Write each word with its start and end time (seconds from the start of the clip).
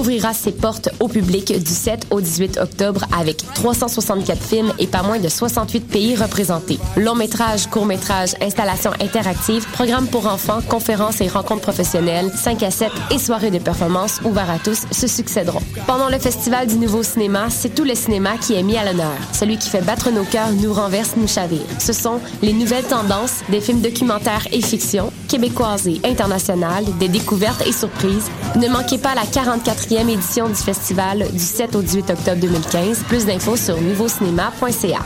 ouvrira 0.00 0.32
ses 0.32 0.52
portes 0.52 0.88
au 0.98 1.08
public 1.08 1.52
du 1.62 1.70
7 1.70 2.06
au 2.10 2.22
18 2.22 2.58
octobre 2.58 3.04
avec 3.16 3.44
364 3.54 4.42
films 4.42 4.72
et 4.78 4.86
pas 4.86 5.02
moins 5.02 5.18
de 5.18 5.28
68 5.28 5.80
pays 5.80 6.16
représentés. 6.16 6.78
Long 6.96 7.14
métrage, 7.14 7.66
court 7.66 7.84
métrage, 7.84 8.30
installations 8.40 8.92
interactives, 9.00 9.66
programmes 9.72 10.06
pour 10.06 10.26
enfants, 10.26 10.60
conférences 10.68 11.20
et 11.20 11.28
rencontres 11.28 11.60
professionnelles, 11.60 12.32
5 12.34 12.62
à 12.62 12.70
7 12.70 12.90
et 13.10 13.18
soirées 13.18 13.50
de 13.50 13.58
performance 13.58 14.20
ouvertes 14.24 14.50
à 14.50 14.58
tous 14.58 14.86
se 14.90 15.06
succéderont. 15.06 15.60
Pendant 15.86 16.08
le 16.08 16.18
Festival 16.18 16.66
du 16.66 16.76
Nouveau 16.76 17.02
Cinéma, 17.02 17.48
c'est 17.50 17.74
tout 17.74 17.84
le 17.84 17.94
cinéma 17.94 18.38
qui 18.38 18.54
est 18.54 18.62
mis 18.62 18.78
à 18.78 18.84
l'honneur. 18.86 19.16
Celui 19.32 19.58
qui 19.58 19.68
fait 19.68 19.82
battre 19.82 20.10
nos 20.10 20.24
cœurs, 20.24 20.52
nous 20.52 20.72
renverse, 20.72 21.12
nous 21.16 21.28
chavire. 21.28 21.60
Ce 21.78 21.92
sont 21.92 22.20
les 22.40 22.54
nouvelles 22.54 22.84
tendances, 22.84 23.40
des 23.50 23.60
films 23.60 23.82
documentaires 23.82 24.46
et 24.50 24.62
fiction, 24.62 25.12
québécoises 25.30 25.86
et 25.86 26.00
internationales, 26.04 26.84
des 26.98 27.08
découvertes 27.08 27.64
et 27.66 27.72
surprises. 27.72 28.28
Ne 28.56 28.68
manquez 28.68 28.98
pas 28.98 29.14
la 29.14 29.22
44e 29.22 30.08
édition 30.08 30.48
du 30.48 30.56
festival 30.56 31.24
du 31.32 31.38
7 31.38 31.76
au 31.76 31.82
18 31.82 32.10
octobre 32.10 32.40
2015. 32.40 33.04
Plus 33.06 33.24
d'infos 33.26 33.56
sur 33.56 33.80
nouveaucinéma.ca. 33.80 34.98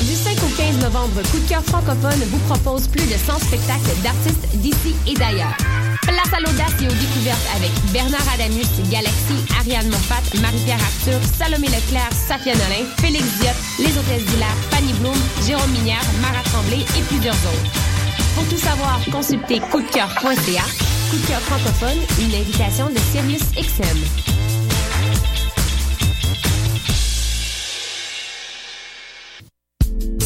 Du 0.00 0.14
5 0.14 0.36
au 0.42 0.56
15 0.56 0.82
novembre, 0.82 1.22
Coup 1.30 1.38
de 1.38 1.48
cœur 1.48 1.64
francophone 1.64 2.20
vous 2.30 2.54
propose 2.54 2.88
plus 2.88 3.06
de 3.06 3.16
100 3.16 3.38
spectacles 3.38 4.02
d'artistes 4.02 4.46
d'ici 4.54 4.94
et 5.08 5.14
d'ailleurs. 5.14 5.56
Place 6.02 6.32
à 6.32 6.40
l'audace 6.40 6.74
et 6.82 6.86
aux 6.86 6.92
découvertes 6.92 7.46
avec 7.56 7.70
Bernard 7.92 8.26
Adamus, 8.34 8.66
Galaxy, 8.90 9.36
Ariane 9.58 9.88
Moffat, 9.88 10.22
Marie-Pierre 10.40 10.80
Arthur, 10.80 11.20
Salomé 11.38 11.68
Leclerc, 11.68 12.10
Safia 12.12 12.54
Nolin, 12.54 12.86
Félix 12.98 13.24
Diot, 13.38 13.56
Les 13.78 13.96
Hôtesses 13.96 14.24
d'Hilaire, 14.26 14.56
Fanny 14.70 14.92
Bloom, 14.94 15.16
Jérôme 15.46 15.70
Minière, 15.70 16.04
Mara 16.20 16.42
Tremblay 16.44 16.84
et 16.98 17.02
plusieurs 17.08 17.34
autres. 17.34 17.72
Pour 18.34 18.46
tout 18.48 18.58
savoir, 18.58 19.00
consultez 19.10 19.60
coupdecoeur.ca. 19.60 20.64
Coup 21.10 21.16
de 21.16 21.26
cœur 21.26 21.40
francophone, 21.40 21.98
une 22.20 22.34
invitation 22.34 22.88
de 22.88 22.98
Sirius 23.12 23.42
XM. 23.52 24.49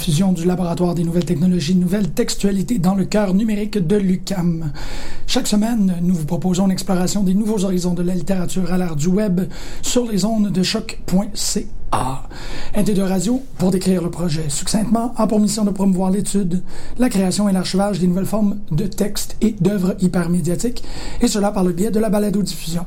diffusion 0.00 0.32
du 0.32 0.46
laboratoire 0.46 0.94
des 0.94 1.04
nouvelles 1.04 1.26
technologies, 1.26 1.74
nouvelles 1.74 2.08
textualités 2.08 2.78
dans 2.78 2.94
le 2.94 3.04
cœur 3.04 3.34
numérique 3.34 3.76
de 3.86 3.96
l'UCAM. 3.96 4.72
Chaque 5.26 5.46
semaine, 5.46 5.96
nous 6.00 6.14
vous 6.14 6.24
proposons 6.24 6.64
une 6.64 6.70
exploration 6.70 7.22
des 7.22 7.34
nouveaux 7.34 7.66
horizons 7.66 7.92
de 7.92 8.02
la 8.02 8.14
littérature 8.14 8.72
à 8.72 8.78
l'ère 8.78 8.96
du 8.96 9.08
web 9.08 9.42
sur 9.82 10.10
les 10.10 10.24
ondes 10.24 10.50
de 10.50 10.62
choc.ca. 10.62 12.22
NT2 12.74 13.02
Radio, 13.02 13.42
pour 13.58 13.72
décrire 13.72 14.02
le 14.02 14.10
projet 14.10 14.48
succinctement, 14.48 15.12
a 15.18 15.26
pour 15.26 15.38
mission 15.38 15.66
de 15.66 15.70
promouvoir 15.70 16.10
l'étude, 16.10 16.62
la 16.98 17.10
création 17.10 17.46
et 17.50 17.52
l'archivage 17.52 17.98
des 17.98 18.06
nouvelles 18.06 18.24
formes 18.24 18.58
de 18.70 18.86
textes 18.86 19.36
et 19.42 19.54
d'œuvres 19.60 19.96
hypermédiatiques, 20.00 20.82
et 21.20 21.28
cela 21.28 21.50
par 21.50 21.62
le 21.62 21.72
biais 21.72 21.90
de 21.90 22.00
la 22.00 22.08
balado-diffusion. 22.08 22.86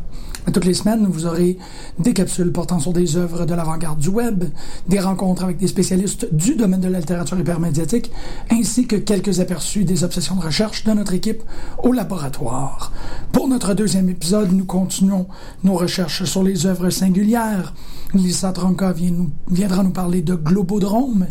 Toutes 0.52 0.66
les 0.66 0.74
semaines, 0.74 1.08
vous 1.10 1.26
aurez 1.26 1.58
des 2.00 2.14
capsules 2.14 2.52
portant 2.52 2.80
sur 2.80 2.92
des 2.94 3.16
œuvres 3.18 3.46
de 3.46 3.54
l'avant-garde 3.54 4.00
du 4.00 4.10
web, 4.10 4.44
des 4.88 5.00
rencontres 5.00 5.44
avec 5.46 5.58
des 5.58 5.68
spécialistes 5.68 6.34
du 6.34 6.56
domaine 6.56 6.82
de 6.82 6.90
la 6.90 7.00
littérature 7.00 7.40
hypermédiatique, 7.40 8.12
ainsi 8.52 8.86
que 8.86 8.96
quelques 8.98 9.40
aperçus 9.40 9.86
des 9.86 10.04
obsessions 10.04 10.36
de 10.36 10.42
recherche 10.42 10.84
de 10.84 10.92
notre 10.92 11.14
équipe 11.14 11.42
au 11.82 11.92
laboratoire. 11.94 12.92
Pour 13.32 13.48
notre 13.48 13.74
deuxième 13.74 14.10
épisode, 14.10 14.52
nous 14.52 14.66
continuons 14.66 15.28
nos 15.64 15.76
recherches 15.76 16.26
sur 16.26 16.44
les 16.44 16.66
œuvres 16.66 16.90
singulières. 16.90 17.74
Lisa 18.14 18.54
nous- 18.60 19.32
viendra 19.50 19.82
nous 19.82 19.90
parler 19.90 20.22
de 20.22 20.36
Globodrome 20.36 21.26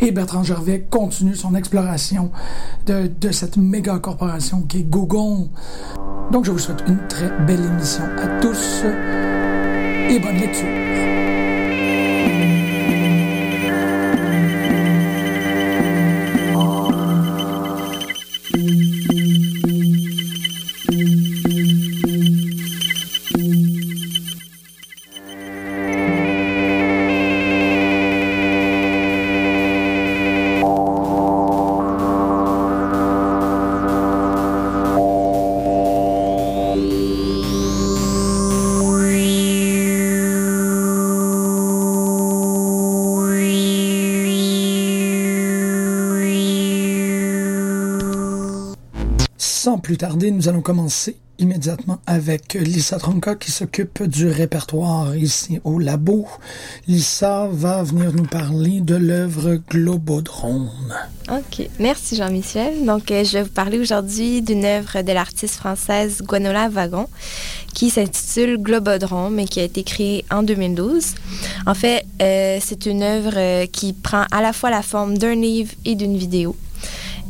et 0.00 0.10
Bertrand 0.10 0.42
Gervais 0.42 0.86
continue 0.90 1.34
son 1.34 1.54
exploration 1.54 2.30
de, 2.84 3.10
de 3.20 3.30
cette 3.30 3.56
méga 3.56 3.98
corporation 4.00 4.60
qui 4.62 4.80
est 4.80 4.82
Google. 4.82 5.48
Donc 6.30 6.44
je 6.44 6.50
vous 6.50 6.58
souhaite 6.58 6.82
une 6.88 6.98
très 7.08 7.30
belle 7.46 7.64
émission 7.64 8.02
à 8.18 8.40
tous 8.42 8.45
et 10.08 10.18
bonne 10.20 10.38
lecture. 10.38 11.15
Plus 49.86 49.98
tarder, 49.98 50.32
nous 50.32 50.48
allons 50.48 50.62
commencer 50.62 51.16
immédiatement 51.38 52.00
avec 52.08 52.54
Lisa 52.54 52.98
Tronka 52.98 53.36
qui 53.36 53.52
s'occupe 53.52 54.02
du 54.02 54.26
répertoire 54.26 55.14
ici 55.14 55.60
au 55.62 55.78
labo. 55.78 56.26
Lisa 56.88 57.48
va 57.52 57.84
venir 57.84 58.12
nous 58.12 58.24
parler 58.24 58.80
de 58.80 58.96
l'œuvre 58.96 59.60
Globodrome. 59.70 60.92
OK. 61.30 61.68
Merci 61.78 62.16
Jean-Michel. 62.16 62.84
Donc, 62.84 63.12
euh, 63.12 63.22
je 63.22 63.34
vais 63.34 63.42
vous 63.44 63.50
parler 63.50 63.78
aujourd'hui 63.78 64.42
d'une 64.42 64.64
œuvre 64.64 65.02
de 65.02 65.12
l'artiste 65.12 65.54
française 65.54 66.20
Gwenola 66.20 66.68
Wagon 66.68 67.06
qui 67.72 67.90
s'intitule 67.90 68.56
Globodrome 68.60 69.38
et 69.38 69.44
qui 69.44 69.60
a 69.60 69.62
été 69.62 69.84
créée 69.84 70.24
en 70.32 70.42
2012. 70.42 71.14
En 71.64 71.74
fait, 71.74 72.04
euh, 72.20 72.58
c'est 72.60 72.86
une 72.86 73.04
œuvre 73.04 73.66
qui 73.66 73.92
prend 73.92 74.24
à 74.32 74.42
la 74.42 74.52
fois 74.52 74.70
la 74.70 74.82
forme 74.82 75.16
d'un 75.16 75.36
livre 75.36 75.72
et 75.84 75.94
d'une 75.94 76.16
vidéo. 76.16 76.56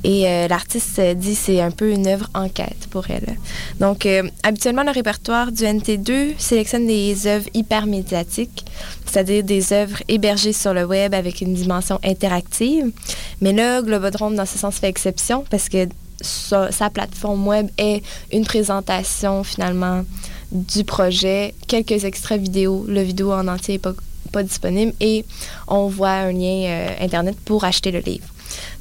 Et 0.06 0.28
euh, 0.28 0.46
l'artiste 0.46 1.00
euh, 1.00 1.14
dit 1.14 1.34
c'est 1.34 1.60
un 1.60 1.72
peu 1.72 1.90
une 1.90 2.06
œuvre 2.06 2.30
enquête 2.32 2.86
pour 2.90 3.10
elle. 3.10 3.36
Donc, 3.80 4.06
euh, 4.06 4.22
habituellement, 4.44 4.84
le 4.84 4.92
répertoire 4.92 5.50
du 5.50 5.64
NT2 5.64 6.38
sélectionne 6.38 6.86
des 6.86 7.26
œuvres 7.26 7.48
hypermédiatiques, 7.54 8.64
c'est-à-dire 9.04 9.42
des 9.42 9.72
œuvres 9.72 10.00
hébergées 10.06 10.52
sur 10.52 10.72
le 10.74 10.84
web 10.84 11.12
avec 11.12 11.40
une 11.40 11.54
dimension 11.54 11.98
interactive. 12.04 12.92
Mais 13.40 13.52
là, 13.52 13.82
Globodrome, 13.82 14.36
dans 14.36 14.46
ce 14.46 14.58
sens, 14.58 14.76
fait 14.76 14.88
exception 14.88 15.44
parce 15.50 15.68
que 15.68 15.88
sa, 16.20 16.70
plateforme 16.88 17.44
web 17.44 17.68
est 17.76 18.00
une 18.32 18.44
présentation, 18.44 19.42
finalement, 19.42 20.04
du 20.52 20.84
projet, 20.84 21.52
quelques 21.66 22.04
extraits 22.04 22.40
vidéo. 22.40 22.84
Le 22.88 23.02
vidéo 23.02 23.32
en 23.32 23.48
entier 23.48 23.74
n'est 23.74 23.94
pas, 24.30 24.42
disponible 24.44 24.92
et 25.00 25.24
on 25.66 25.88
voit 25.88 26.10
un 26.10 26.32
lien 26.32 26.90
Internet 27.00 27.36
pour 27.44 27.64
acheter 27.64 27.90
le 27.90 28.00
livre. 28.00 28.26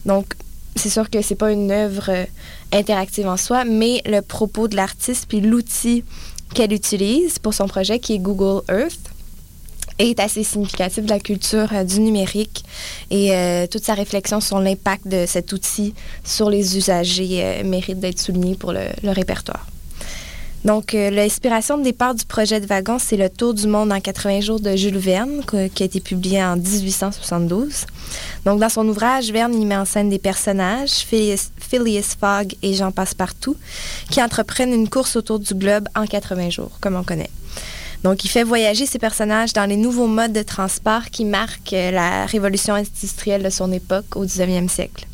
Donc, 0.06 0.36
c'est 0.76 0.90
sûr 0.90 1.10
que 1.10 1.22
c'est 1.22 1.36
pas 1.36 1.52
une 1.52 1.72
œuvre 1.72 2.10
euh, 2.10 2.26
interactive 2.72 3.28
en 3.28 3.38
soi, 3.38 3.64
mais 3.64 4.02
le 4.06 4.22
propos 4.22 4.68
de 4.68 4.76
l'artiste 4.76 5.26
puis 5.28 5.42
l'outil 5.42 6.04
qu'elle 6.54 6.74
utilise 6.74 7.40
pour 7.40 7.54
son 7.54 7.68
projet, 7.68 8.00
qui 8.00 8.14
est 8.14 8.20
Google 8.20 8.62
Earth, 8.70 9.12
est 9.98 10.20
assez 10.20 10.44
significatif 10.44 11.06
de 11.06 11.10
la 11.10 11.20
culture 11.20 11.70
euh, 11.74 11.84
du 11.84 12.02
numérique 12.02 12.66
et 13.10 13.34
euh, 13.34 13.68
toute 13.68 13.86
sa 13.86 13.94
réflexion 13.94 14.42
sur 14.42 14.60
l'impact 14.60 15.08
de 15.08 15.26
cet 15.26 15.54
outil 15.54 15.94
sur 16.24 16.50
les 16.50 16.78
usagers 16.78 17.64
mérite 17.64 18.00
d'être 18.00 18.20
soulignée 18.20 18.56
pour 18.56 18.74
le, 18.74 18.90
répertoire. 19.04 19.66
Donc, 20.66 20.94
l'inspiration 20.94 21.78
de 21.78 21.84
départ 21.84 22.16
du 22.16 22.26
projet 22.26 22.60
de 22.60 22.66
wagon, 22.66 22.98
c'est 22.98 23.18
le 23.18 23.30
Tour 23.30 23.54
du 23.54 23.68
monde 23.68 23.94
en 23.94 24.02
80 24.02 24.42
jours 24.42 24.60
de 24.60 24.76
Jules 24.76 24.98
Verne, 24.98 25.44
qui 25.76 25.84
a 25.84 25.86
été 25.86 26.00
publié 26.00 26.44
en 26.44 26.56
1872. 26.56 27.86
Donc, 28.46 28.60
dans 28.60 28.70
son 28.70 28.88
ouvrage, 28.88 29.32
Verne 29.32 29.54
y 29.54 29.64
met 29.64 29.78
en 29.78 29.86
scène 29.86 30.10
des 30.10 30.18
personnages, 30.18 30.90
Phileas, 30.90 32.16
Fogg 32.20 32.56
et 32.64 32.74
Jean 32.74 32.92
Passepartout, 32.92 33.56
qui 34.10 34.24
entreprennent 34.24 34.74
une 34.74 34.90
course 34.90 35.16
autour 35.16 35.38
du 35.38 35.54
globe 35.54 35.88
en 35.96 36.08
80 36.08 36.50
jours, 36.50 36.72
comme 36.82 36.96
on 36.96 37.04
connaît. 37.04 37.30
Donc, 38.04 38.26
il 38.26 38.30
fait 38.30 38.44
voyager 38.44 38.88
ces 38.88 38.98
personnages 38.98 39.54
dans 39.54 39.70
les 39.70 39.78
nouveaux 39.78 40.08
modes 40.08 40.34
de 40.34 40.42
transport 40.42 41.12
qui 41.12 41.26
marquent 41.26 41.74
la 41.74 42.26
révolution 42.26 42.74
industrielle 42.74 43.44
de 43.44 43.52
son 43.52 43.72
époque 43.72 44.16
au 44.16 44.26
19e 44.26 44.68
siècle. 44.68 45.06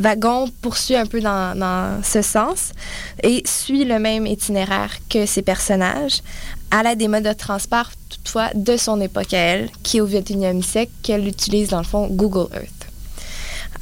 Wagon 0.00 0.48
poursuit 0.62 0.96
un 0.96 1.04
peu 1.04 1.20
dans, 1.20 2.02
ce 2.02 2.22
sens 2.22 2.72
et 3.22 3.42
suit 3.44 3.84
le 3.84 3.98
même 3.98 4.26
itinéraire 4.26 4.92
que 5.10 5.26
ses 5.26 5.42
personnages 5.42 6.22
à 6.70 6.82
l'aide 6.82 6.98
des 6.98 7.08
modes 7.08 7.24
de 7.24 7.32
transport 7.34 7.90
toutefois 8.08 8.48
de 8.54 8.76
son 8.76 9.00
époque 9.00 9.34
à 9.34 9.38
elle, 9.38 9.70
qui 9.82 9.98
est 9.98 10.00
au 10.00 10.08
21e 10.08 10.62
siècle, 10.62 10.92
qu'elle 11.02 11.28
utilise 11.28 11.68
dans 11.68 11.78
le 11.78 11.84
fond 11.84 12.06
Google 12.08 12.48
Earth. 12.54 12.86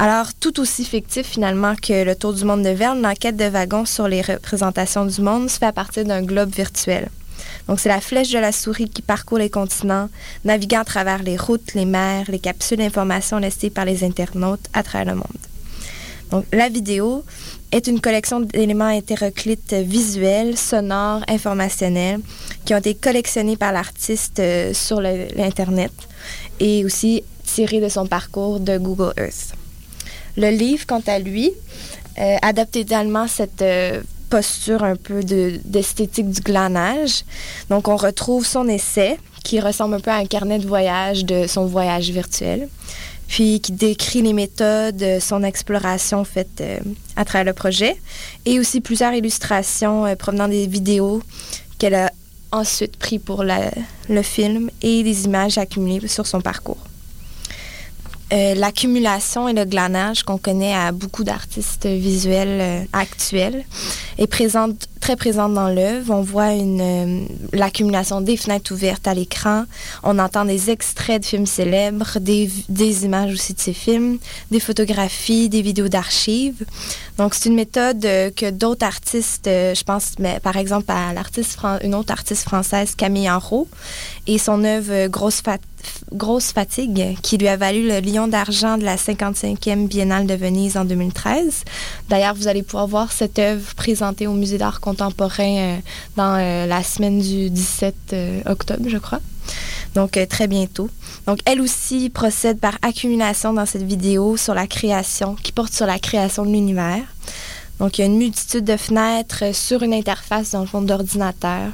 Alors, 0.01 0.33
tout 0.35 0.61
aussi 0.61 0.85
fictif 0.85 1.27
finalement 1.27 1.75
que 1.75 2.05
le 2.05 2.15
Tour 2.15 2.33
du 2.33 2.45
monde 2.45 2.63
de 2.63 2.71
Verne, 2.71 3.01
l'enquête 3.01 3.37
de 3.37 3.49
wagon 3.49 3.85
sur 3.85 4.09
les 4.09 4.23
représentations 4.23 5.07
du 5.07 5.21
monde 5.21 5.49
se 5.49 5.59
fait 5.59 5.67
à 5.67 5.73
partir 5.73 6.05
d'un 6.05 6.23
globe 6.23 6.51
virtuel. 6.51 7.09
Donc, 7.69 7.81
c'est 7.81 7.89
la 7.89 8.01
flèche 8.01 8.31
de 8.31 8.39
la 8.39 8.53
souris 8.53 8.89
qui 8.89 9.03
parcourt 9.03 9.39
les 9.39 9.51
continents, 9.51 10.09
naviguant 10.45 10.81
à 10.81 10.85
travers 10.85 11.23
les 11.23 11.37
routes, 11.37 11.75
les 11.75 11.85
mers, 11.85 12.25
les 12.29 12.39
capsules 12.39 12.79
d'informations 12.79 13.39
laissées 13.39 13.71
par 13.71 13.85
les 13.85 14.05
internautes 14.05 14.67
à 14.73 14.83
travers 14.83 15.15
le 15.15 15.21
monde. 15.21 15.49
La 16.53 16.69
vidéo 16.69 17.25
est 17.73 17.87
une 17.87 18.01
collection 18.01 18.41
d'éléments 18.41 18.91
hétéroclites 18.91 19.73
visuels, 19.73 20.59
sonores, 20.59 21.23
informationnels 21.29 22.21
qui 22.65 22.75
ont 22.75 22.79
été 22.79 22.95
collectionnés 22.95 23.57
par 23.57 23.73
l'artiste 23.73 24.39
euh, 24.39 24.75
sur 24.75 25.01
l'Internet 25.01 25.93
et 26.61 26.85
aussi 26.85 27.25
tirés 27.45 27.81
de 27.81 27.89
son 27.89 28.07
parcours 28.07 28.61
de 28.61 28.77
Google 28.77 29.13
Earth. 29.17 29.55
Le 30.37 30.51
livre, 30.51 30.87
quant 30.87 31.03
à 31.07 31.19
lui, 31.19 31.53
euh, 32.19 32.37
adapte 32.43 32.77
également 32.77 33.27
cette 33.27 33.63
euh, 33.63 34.03
posture 34.29 34.85
un 34.85 34.97
peu 34.97 35.23
d'esthétique 35.23 36.31
du 36.31 36.41
glanage. 36.43 37.25
Donc, 37.71 37.89
on 37.89 37.97
retrouve 37.97 38.47
son 38.47 38.69
essai 38.69 39.19
qui 39.45 39.61
ressemble 39.61 39.95
un 39.95 40.01
peu 40.01 40.11
à 40.11 40.17
un 40.17 40.27
carnet 40.27 40.59
de 40.59 40.67
voyage 40.67 41.25
de 41.25 41.47
son 41.47 41.65
voyage 41.65 42.11
virtuel 42.11 42.69
puis 43.29 43.61
qui 43.61 43.73
décrit 43.73 44.23
les 44.23 44.33
méthodes, 44.33 45.05
son 45.21 45.45
exploration 45.45 46.25
faite 46.25 46.61
euh, 46.61 46.81
à 47.15 47.25
travers 47.25 47.45
le 47.45 47.53
projet, 47.53 47.97
et 48.47 48.59
aussi 48.59 48.81
plusieurs 48.81 49.13
illustrations 49.13 50.07
euh, 50.07 50.17
provenant 50.17 50.49
des 50.49 50.67
vidéos 50.67 51.23
qu'elle 51.79 51.95
a 51.95 52.11
ensuite 52.51 52.97
pris 52.97 53.19
pour 53.19 53.45
le 53.45 54.23
film 54.23 54.71
et 54.81 55.03
des 55.03 55.27
images 55.27 55.59
accumulées 55.59 56.09
sur 56.09 56.27
son 56.27 56.41
parcours. 56.41 56.79
Euh, 58.31 58.55
l'accumulation 58.55 59.49
et 59.49 59.55
le 59.55 59.65
glanage 59.65 60.23
qu'on 60.23 60.37
connaît 60.37 60.75
à 60.75 60.93
beaucoup 60.93 61.25
d'artistes 61.25 61.87
visuels 61.87 62.61
euh, 62.61 62.85
actuels 62.93 63.65
est 64.19 64.27
présente, 64.27 64.87
présente 65.17 65.55
dans 65.55 65.69
l'œuvre. 65.69 66.15
On 66.15 66.23
voit 66.23 66.51
euh, 66.51 67.25
l'accumulation 67.53 68.21
des 68.21 68.37
fenêtres 68.37 68.73
ouvertes 68.73 69.07
à 69.07 69.15
l'écran. 69.15 69.65
On 70.03 70.19
entend 70.19 70.45
des 70.45 70.71
extraits 70.71 71.23
de 71.23 71.27
films 71.27 71.47
célèbres, 71.47 72.19
des, 72.21 72.51
images 73.05 73.33
aussi 73.33 73.55
de 73.55 73.61
ces 73.61 73.73
films, 73.73 74.19
des 74.51 74.61
photographies, 74.61 75.49
des 75.49 75.63
vidéos 75.63 75.89
d'archives. 75.89 76.65
Donc, 77.17 77.35
c'est 77.35 77.49
une 77.49 77.55
méthode 77.55 78.01
que 78.01 78.51
d'autres 78.51 78.87
artistes, 78.87 79.47
je 79.47 79.83
pense 79.83 80.13
mais, 80.19 80.39
par 80.41 80.57
exemple 80.57 80.91
à 80.93 81.13
l'artiste, 81.13 81.59
une 81.83 81.95
autre 81.95 82.13
artiste 82.13 82.45
française, 82.45 82.95
Camille 82.95 83.31
Enrault, 83.31 83.69
et 84.27 84.39
son 84.39 84.63
œuvre 84.65 85.09
Grosse 85.09 85.41
Fat 85.41 85.59
grosse 86.13 86.53
fatigue 86.53 87.17
qui 87.23 87.39
lui 87.39 87.49
a 87.49 87.57
valu 87.57 87.87
le 87.87 88.01
Lion 88.01 88.27
d'argent 88.29 88.79
de 88.79 88.85
la 88.85 88.97
55e 88.97 89.87
Biennale 89.87 90.27
de 90.27 90.35
Venise 90.35 90.77
en 90.77 90.85
2013. 90.85 91.65
D'ailleurs, 92.09 92.35
vous 92.35 92.49
allez 92.49 92.63
pouvoir 92.63 92.89
voir 92.89 93.13
cette 93.13 93.39
œuvre 93.39 93.75
présentée 93.75 94.27
au 94.27 94.33
Musée 94.33 94.59
d'art 94.59 94.81
contemporain 94.81 94.98
euh, 95.01 95.77
dans 96.17 96.37
euh, 96.39 96.67
la 96.67 96.83
semaine 96.83 97.21
du 97.21 97.51
17 97.51 97.95
euh, 98.13 98.41
octobre, 98.47 98.89
je 98.89 98.99
crois. 98.99 99.21
Donc, 99.95 100.19
très 100.29 100.47
bientôt. 100.47 100.91
Donc, 101.27 101.39
elle 101.47 101.61
aussi 101.61 102.11
procède 102.11 102.59
par 102.61 102.79
accumulation 102.83 103.55
dans 103.55 103.65
cette 103.65 103.83
vidéo 103.83 104.37
sur 104.37 104.55
la 104.55 104.67
création, 104.67 105.35
qui 105.35 105.53
porte 105.53 105.73
sur 105.73 105.87
la 105.87 105.99
création 105.99 106.45
de 106.45 106.51
l'univers. 106.51 107.03
Donc, 107.79 107.99
il 107.99 108.03
y 108.03 108.05
a 108.05 108.07
une 108.07 108.19
multitude 108.19 108.65
de 108.65 108.77
fenêtres 108.77 109.55
sur 109.55 109.83
une 109.83 109.95
interface 109.95 110.51
dans 110.51 110.61
le 110.61 110.67
fond 110.67 110.83
d'ordinateur. 110.83 111.71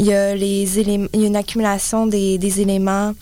Il 0.00 0.06
y 0.06 0.12
a, 0.12 0.34
les 0.34 0.78
il 0.78 1.08
y 1.14 1.24
a 1.24 1.26
une 1.26 1.36
accumulation 1.36 2.06
des, 2.06 2.38
des 2.38 2.60
éléments 2.60 3.12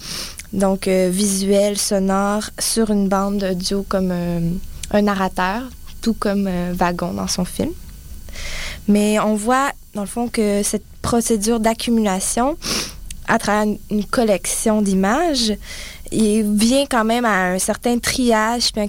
donc 0.52 0.88
visuels, 0.88 1.76
sonores, 1.76 2.50
sur 2.58 2.90
une 2.90 3.08
bande 3.08 3.44
audio 3.44 3.84
comme 3.86 4.12
un 4.90 5.02
narrateur, 5.02 5.62
tout 6.00 6.14
comme 6.14 6.48
Wagon 6.72 7.12
dans 7.12 7.28
son 7.28 7.44
film. 7.44 7.72
Mais 8.88 9.18
on 9.18 9.34
voit, 9.34 9.72
dans 9.94 10.02
le 10.02 10.06
fond, 10.06 10.28
que 10.28 10.62
cette 10.62 10.84
procédure 11.02 11.60
d'accumulation, 11.60 12.56
à 13.28 13.38
travers 13.38 13.74
une 13.90 14.04
collection 14.04 14.82
d'images, 14.82 15.52
vient 16.12 16.86
quand 16.88 17.04
même 17.04 17.24
à 17.24 17.46
un 17.46 17.58
certain 17.58 17.98
triage 17.98 18.72
puis 18.72 18.80
un 18.80 18.88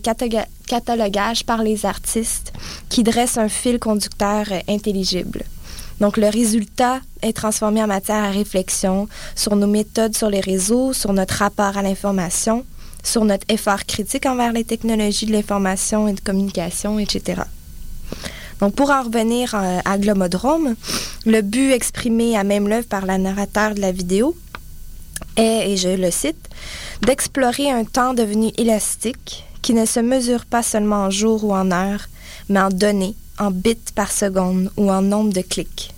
catalogage 0.67 1.43
par 1.43 1.63
les 1.63 1.85
artistes 1.85 2.53
qui 2.89 3.03
dresse 3.03 3.37
un 3.37 3.49
fil 3.49 3.79
conducteur 3.79 4.45
intelligible. 4.67 5.43
Donc, 5.99 6.17
le 6.17 6.29
résultat 6.29 6.99
est 7.23 7.33
transformé 7.33 7.81
en 7.81 7.87
matière 7.87 8.23
à 8.23 8.29
réflexion 8.29 9.07
sur 9.35 9.55
nos 9.55 9.65
méthodes 9.65 10.15
sur 10.15 10.29
les 10.29 10.41
réseaux, 10.41 10.93
sur 10.93 11.11
notre 11.11 11.35
rapport 11.35 11.75
à 11.75 11.81
l'information, 11.81 12.65
sur 13.03 13.25
notre 13.25 13.45
effort 13.49 13.83
critique 13.85 14.27
envers 14.27 14.51
les 14.51 14.63
technologies 14.63 15.25
de 15.25 15.31
l'information 15.31 16.07
et 16.07 16.13
de 16.13 16.19
communication, 16.19 16.99
etc. 16.99 17.41
Donc, 18.59 18.73
pour 18.73 18.89
en 18.89 19.03
revenir 19.03 19.53
à 19.53 19.97
Glomodrome, 19.97 20.75
le 21.25 21.41
but 21.41 21.71
exprimé 21.71 22.37
à 22.37 22.43
même 22.43 22.67
l'œuvre 22.67 22.87
par 22.87 23.05
la 23.05 23.17
narrateur 23.17 23.75
de 23.75 23.81
la 23.81 23.91
vidéo 23.91 24.35
est, 25.35 25.71
et 25.71 25.77
je 25.77 25.89
le 25.89 26.09
cite, 26.11 26.49
d'explorer 27.01 27.69
un 27.69 27.83
temps 27.83 28.13
devenu 28.13 28.51
élastique 28.57 29.45
qui 29.61 29.73
ne 29.73 29.85
se 29.85 29.99
mesure 29.99 30.45
pas 30.45 30.63
seulement 30.63 31.03
en 31.03 31.09
jours 31.09 31.43
ou 31.43 31.53
en 31.53 31.71
heures, 31.71 32.07
mais 32.49 32.59
en 32.59 32.69
données, 32.69 33.15
en 33.37 33.51
bits 33.51 33.77
par 33.93 34.11
seconde 34.11 34.71
ou 34.77 34.89
en 34.91 35.01
nombre 35.01 35.33
de 35.33 35.41
clics. 35.41 35.93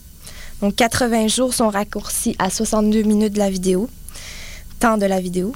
Donc 0.61 0.75
80 0.75 1.27
jours 1.27 1.53
sont 1.53 1.69
raccourcis 1.69 2.35
à 2.39 2.49
62 2.49 3.03
minutes 3.03 3.33
de 3.33 3.39
la 3.39 3.49
vidéo, 3.49 3.89
temps 4.79 4.97
de 4.97 5.05
la 5.05 5.21
vidéo. 5.21 5.53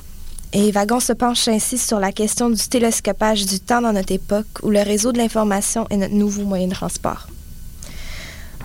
Et 0.55 0.71
Wagon 0.71 0.99
se 0.99 1.13
penche 1.13 1.47
ainsi 1.47 1.79
sur 1.79 1.99
la 1.99 2.11
question 2.11 2.51
du 2.51 2.67
télescopage 2.67 3.47
du 3.47 3.59
temps 3.59 3.81
dans 3.81 3.91
notre 3.91 4.13
époque 4.13 4.45
où 4.61 4.69
le 4.69 4.83
réseau 4.83 5.11
de 5.11 5.17
l'information 5.17 5.87
est 5.89 5.97
notre 5.97 6.13
nouveau 6.13 6.43
moyen 6.43 6.67
de 6.67 6.73
transport. 6.73 7.27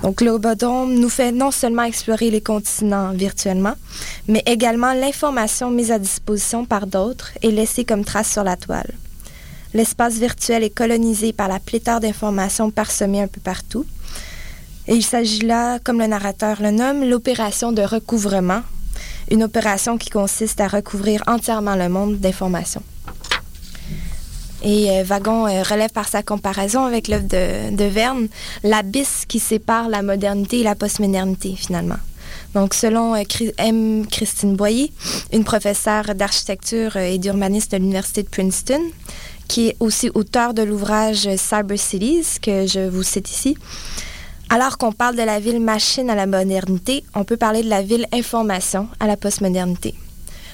Donc, 0.03 0.21
l'Obodome 0.21 0.95
nous 0.95 1.09
fait 1.09 1.33
non 1.33 1.51
seulement 1.51 1.85
explorer 1.85 2.31
les 2.31 2.43
continents 2.43 3.13
virtuellement, 3.13 3.73
mais 4.29 4.43
également 4.45 4.93
l'information 4.93 5.71
mise 5.71 5.91
à 5.91 5.99
disposition 5.99 6.67
par 6.67 6.87
d'autres 6.87 7.33
et 7.41 7.51
laissée 7.51 7.87
comme 7.87 8.05
trace 8.05 8.31
sur 8.31 8.45
la 8.45 8.57
toile. 8.57 8.93
L'espace 9.73 10.15
virtuel 10.15 10.65
est 10.65 10.71
colonisé 10.71 11.33
par 11.33 11.49
la 11.49 11.59
pléthore 11.59 12.01
d'informations 12.01 12.71
parsemées 12.71 13.23
un 13.23 13.29
peu 13.29 13.41
partout. 13.41 13.87
Et 14.89 14.95
il 14.95 15.03
s'agit 15.03 15.41
là, 15.41 15.79
comme 15.79 16.01
le 16.01 16.07
narrateur 16.07 16.61
le 16.61 16.71
nomme, 16.71 17.03
l'opération 17.03 17.73
de 17.73 17.83
recouvrement, 17.83 18.61
une 19.31 19.43
opération 19.43 19.99
qui 19.99 20.11
consiste 20.11 20.61
à 20.61 20.69
recouvrir 20.69 21.23
entièrement 21.27 21.77
le 21.77 21.89
monde 21.89 22.19
d'informations. 22.19 22.83
Et 24.63 24.91
euh, 24.91 25.05
Wagon 25.05 25.47
euh, 25.47 25.63
relève 25.63 25.91
par 25.91 26.09
sa 26.09 26.23
comparaison 26.23 26.85
avec 26.85 27.09
l'œuvre 27.09 27.29
de, 27.29 27.85
Verne 27.85 28.29
l'abysse 28.65 29.25
qui 29.27 29.39
sépare 29.39 29.89
la 29.89 30.03
modernité 30.03 30.61
et 30.61 30.63
la 30.65 30.75
postmodernité, 30.75 31.55
finalement. 31.57 31.99
Donc, 32.55 32.75
selon 32.75 33.15
euh, 33.15 33.23
M. 33.59 34.05
Christine 34.11 34.57
Boyer, 34.57 34.93
une 35.33 35.45
professeure 35.45 36.15
d'architecture 36.15 36.97
et 36.97 37.19
d'urbanisme 37.19 37.71
de 37.71 37.77
l'Université 37.77 38.23
de 38.25 38.29
Princeton, 38.29 38.81
qui 39.47 39.69
est 39.69 39.77
aussi 39.81 40.11
auteur 40.15 40.55
de 40.55 40.63
l'ouvrage 40.63 41.29
Cyber 41.37 41.79
Cities, 41.79 42.41
que 42.43 42.67
je 42.67 42.89
vous 42.89 43.03
cite 43.03 43.31
ici. 43.31 43.57
Alors 44.51 44.79
qu'on 44.79 44.93
parle 44.93 45.15
de 45.15 45.23
la 45.23 45.41
ville 45.41 45.61
machine 45.61 46.09
à 46.09 46.15
la 46.15 46.27
modernité, 46.27 47.05
on 47.15 47.25
peut 47.25 47.37
parler 47.37 47.63
de 47.63 47.69
la 47.69 47.83
ville 47.83 48.07
information 48.13 48.89
à 48.99 49.07
la 49.07 49.19
postmodernité. 49.19 49.95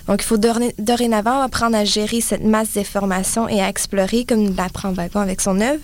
Donc, 0.09 0.21
il 0.21 0.27
faut 0.27 0.37
dorénavant 0.37 1.41
apprendre 1.41 1.77
à 1.77 1.85
gérer 1.85 2.21
cette 2.21 2.43
masse 2.43 2.73
d'informations 2.73 3.49
et 3.49 3.63
à 3.63 3.69
explorer, 3.69 4.25
comme 4.25 4.55
l'apprend 4.57 4.93
Wagon 4.93 5.21
avec 5.21 5.41
son 5.41 5.61
œuvre, 5.61 5.81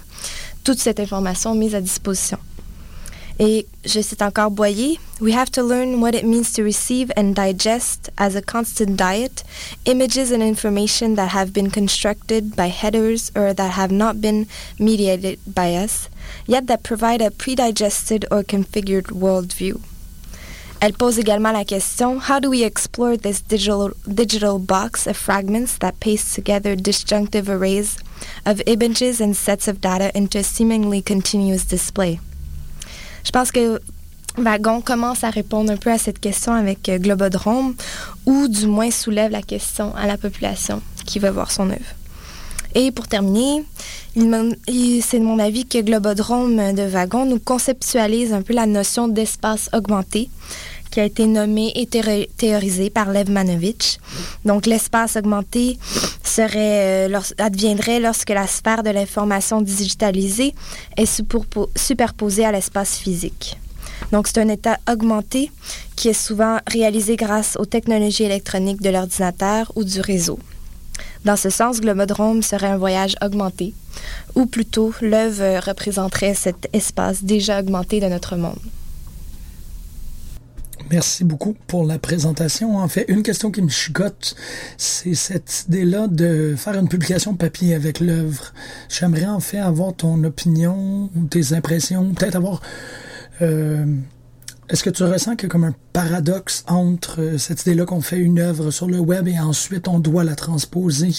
toute 0.64 0.78
cette 0.78 0.98
information 0.98 1.54
mise 1.54 1.74
à 1.76 1.80
disposition. 1.80 2.38
Et 3.38 3.66
je 3.86 4.02
cite 4.02 4.20
encore 4.20 4.50
Boyer, 4.50 4.98
We 5.20 5.34
have 5.34 5.50
to 5.52 5.62
learn 5.62 6.00
what 6.00 6.14
it 6.14 6.24
means 6.24 6.52
to 6.54 6.62
receive 6.62 7.10
and 7.16 7.34
digest 7.34 8.10
as 8.18 8.36
a 8.36 8.42
constant 8.42 8.96
diet 8.96 9.44
images 9.86 10.30
and 10.30 10.42
information 10.42 11.14
that 11.14 11.28
have 11.28 11.52
been 11.52 11.70
constructed 11.70 12.54
by 12.54 12.68
headers 12.68 13.30
or 13.34 13.54
that 13.54 13.70
have 13.78 13.90
not 13.90 14.20
been 14.20 14.46
mediated 14.78 15.38
by 15.46 15.74
us, 15.74 16.10
yet 16.47 16.66
that 16.66 16.82
provide 16.82 17.20
a 17.20 17.30
predigested 17.30 18.25
or 18.30 18.42
configured 18.42 19.11
worldview. 19.12 19.80
Elle 20.80 20.94
pose 20.94 21.18
également 21.18 21.52
la 21.52 21.64
question 21.64 22.18
How 22.20 22.40
do 22.40 22.49
we 22.49 22.62
explore 22.62 23.16
this 23.18 23.42
digital, 23.42 23.90
digital 24.06 24.59
box 24.59 25.06
of 25.06 25.16
fragments 25.16 25.76
that 25.80 26.00
paste 26.00 26.35
together 26.35 26.75
disjunctive 26.75 27.50
arrays 27.50 27.99
of 28.47 28.62
images 28.66 29.20
and 29.20 29.35
sets 29.35 29.68
of 29.68 29.80
data 29.82 30.11
into 30.14 30.38
a 30.38 30.42
seemingly 30.42 31.02
continuous 31.02 31.66
display? 31.66 32.18
Je 33.25 33.30
pense 33.30 33.50
que 33.50 33.78
Wagon 34.38 34.80
commence 34.80 35.23
à 35.23 35.28
répondre 35.28 35.70
un 35.70 35.76
peu 35.76 35.90
à 35.90 35.99
cette 35.99 36.18
question 36.18 36.54
avec 36.54 36.88
euh, 36.88 36.99
Globodrome, 36.99 37.75
ou 38.25 38.49
du 38.49 38.66
moins 38.66 38.90
soulève 38.90 39.32
la 39.32 39.42
question 39.42 39.94
à 39.94 40.06
la 40.06 40.16
population 40.16 40.80
qui 41.04 41.18
va 41.18 41.30
voir 41.30 41.50
son 41.50 41.68
œuvre. 41.68 42.00
Et 42.74 42.92
pour 42.92 43.08
terminer, 43.08 43.64
c'est 44.14 45.18
de 45.18 45.24
mon 45.24 45.38
avis 45.38 45.66
que 45.66 45.80
Globodrome 45.80 46.72
de 46.72 46.82
Wagon 46.82 47.26
nous 47.26 47.40
conceptualise 47.40 48.32
un 48.32 48.42
peu 48.42 48.54
la 48.54 48.66
notion 48.66 49.08
d'espace 49.08 49.68
augmenté 49.72 50.28
qui 50.90 51.00
a 51.00 51.04
été 51.04 51.26
nommé 51.26 51.72
et 51.76 51.86
théorisé 51.86 52.90
par 52.90 53.10
Lev 53.12 53.30
Manovich. 53.30 53.98
Donc, 54.44 54.66
l'espace 54.66 55.16
augmenté 55.16 55.78
serait, 56.24 57.08
euh, 57.08 57.20
adviendrait 57.38 58.00
lorsque 58.00 58.30
la 58.30 58.46
sphère 58.46 58.82
de 58.82 58.90
l'information 58.90 59.62
digitalisée 59.62 60.54
est 60.96 61.22
superposée 61.76 62.44
à 62.44 62.52
l'espace 62.52 62.96
physique. 62.96 63.56
Donc, 64.10 64.26
c'est 64.26 64.40
un 64.40 64.48
état 64.48 64.78
augmenté 64.90 65.52
qui 65.94 66.08
est 66.08 66.12
souvent 66.12 66.58
réalisé 66.66 67.16
grâce 67.16 67.56
aux 67.56 67.66
technologies 67.66 68.24
électroniques 68.24 68.82
de 68.82 68.90
l'ordinateur 68.90 69.70
ou 69.76 69.84
du 69.84 70.00
réseau. 70.00 70.38
Dans 71.24 71.36
ce 71.36 71.50
sens, 71.50 71.80
Globodrome 71.80 72.42
serait 72.42 72.68
un 72.68 72.78
voyage 72.78 73.14
augmenté, 73.22 73.74
ou 74.34 74.46
plutôt 74.46 74.94
l'œuvre 75.02 75.60
représenterait 75.66 76.34
cet 76.34 76.68
espace 76.72 77.24
déjà 77.24 77.60
augmenté 77.60 78.00
de 78.00 78.06
notre 78.06 78.36
monde. 78.36 78.58
Merci 80.90 81.22
beaucoup 81.22 81.54
pour 81.68 81.84
la 81.84 81.98
présentation. 82.00 82.78
En 82.78 82.88
fait, 82.88 83.04
une 83.08 83.22
question 83.22 83.52
qui 83.52 83.62
me 83.62 83.68
chicote, 83.68 84.34
c'est 84.76 85.14
cette 85.14 85.66
idée-là 85.68 86.08
de 86.08 86.54
faire 86.56 86.74
une 86.74 86.88
publication 86.88 87.34
papier 87.34 87.74
avec 87.74 88.00
l'œuvre. 88.00 88.52
J'aimerais 88.88 89.26
en 89.26 89.38
fait 89.38 89.58
avoir 89.58 89.94
ton 89.94 90.24
opinion 90.24 91.08
ou 91.14 91.26
tes 91.26 91.52
impressions, 91.52 92.12
peut-être 92.14 92.36
avoir... 92.36 92.60
Euh, 93.42 93.84
est-ce 94.70 94.84
que 94.84 94.90
tu 94.90 95.02
ressens 95.04 95.36
qu'il 95.36 95.44
y 95.44 95.46
a 95.46 95.48
comme 95.50 95.64
un 95.64 95.74
paradoxe 95.92 96.64
entre 96.68 97.20
euh, 97.20 97.38
cette 97.38 97.62
idée-là 97.62 97.84
qu'on 97.84 98.00
fait 98.00 98.18
une 98.18 98.38
œuvre 98.38 98.70
sur 98.70 98.86
le 98.86 98.98
web 98.98 99.28
et 99.28 99.38
ensuite 99.38 99.88
on 99.88 99.98
doit 99.98 100.24
la 100.24 100.36
transposer 100.36 101.12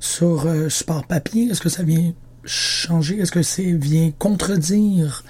sur 0.00 0.46
euh, 0.46 0.68
support 0.68 1.06
papier? 1.06 1.48
Est-ce 1.50 1.60
que 1.60 1.68
ça 1.68 1.82
vient 1.82 2.12
changer? 2.44 3.18
Est-ce 3.18 3.32
que 3.32 3.42
c'est 3.42 3.72
vient 3.72 4.10
contredire 4.18 5.24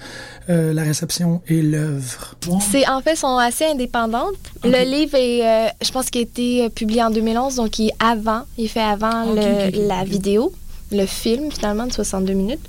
euh, 0.49 0.73
la 0.73 0.83
réception 0.83 1.43
et 1.49 1.63
l'œuvre? 1.63 2.37
C'est 2.61 2.89
en 2.89 3.01
fait 3.01 3.17
sont 3.17 3.37
assez 3.39 3.67
indépendantes. 3.67 4.37
Le 4.65 4.85
livre 4.89 5.17
est, 5.17 5.47
euh, 5.47 5.69
je 5.83 5.91
pense, 5.91 6.11
qu'il 6.11 6.21
a 6.21 6.23
été 6.23 6.71
publié 6.71 7.03
en 7.03 7.11
2011, 7.11 7.57
donc 7.57 7.79
il 7.79 7.89
est 7.89 7.95
avant, 7.99 8.43
il 8.57 8.69
fait 8.69 8.81
avant 8.81 9.25
la 9.35 10.05
vidéo, 10.05 10.53
le 10.93 11.07
film 11.07 11.51
finalement 11.51 11.87
de 11.87 11.93
62 11.93 12.33
minutes. 12.33 12.67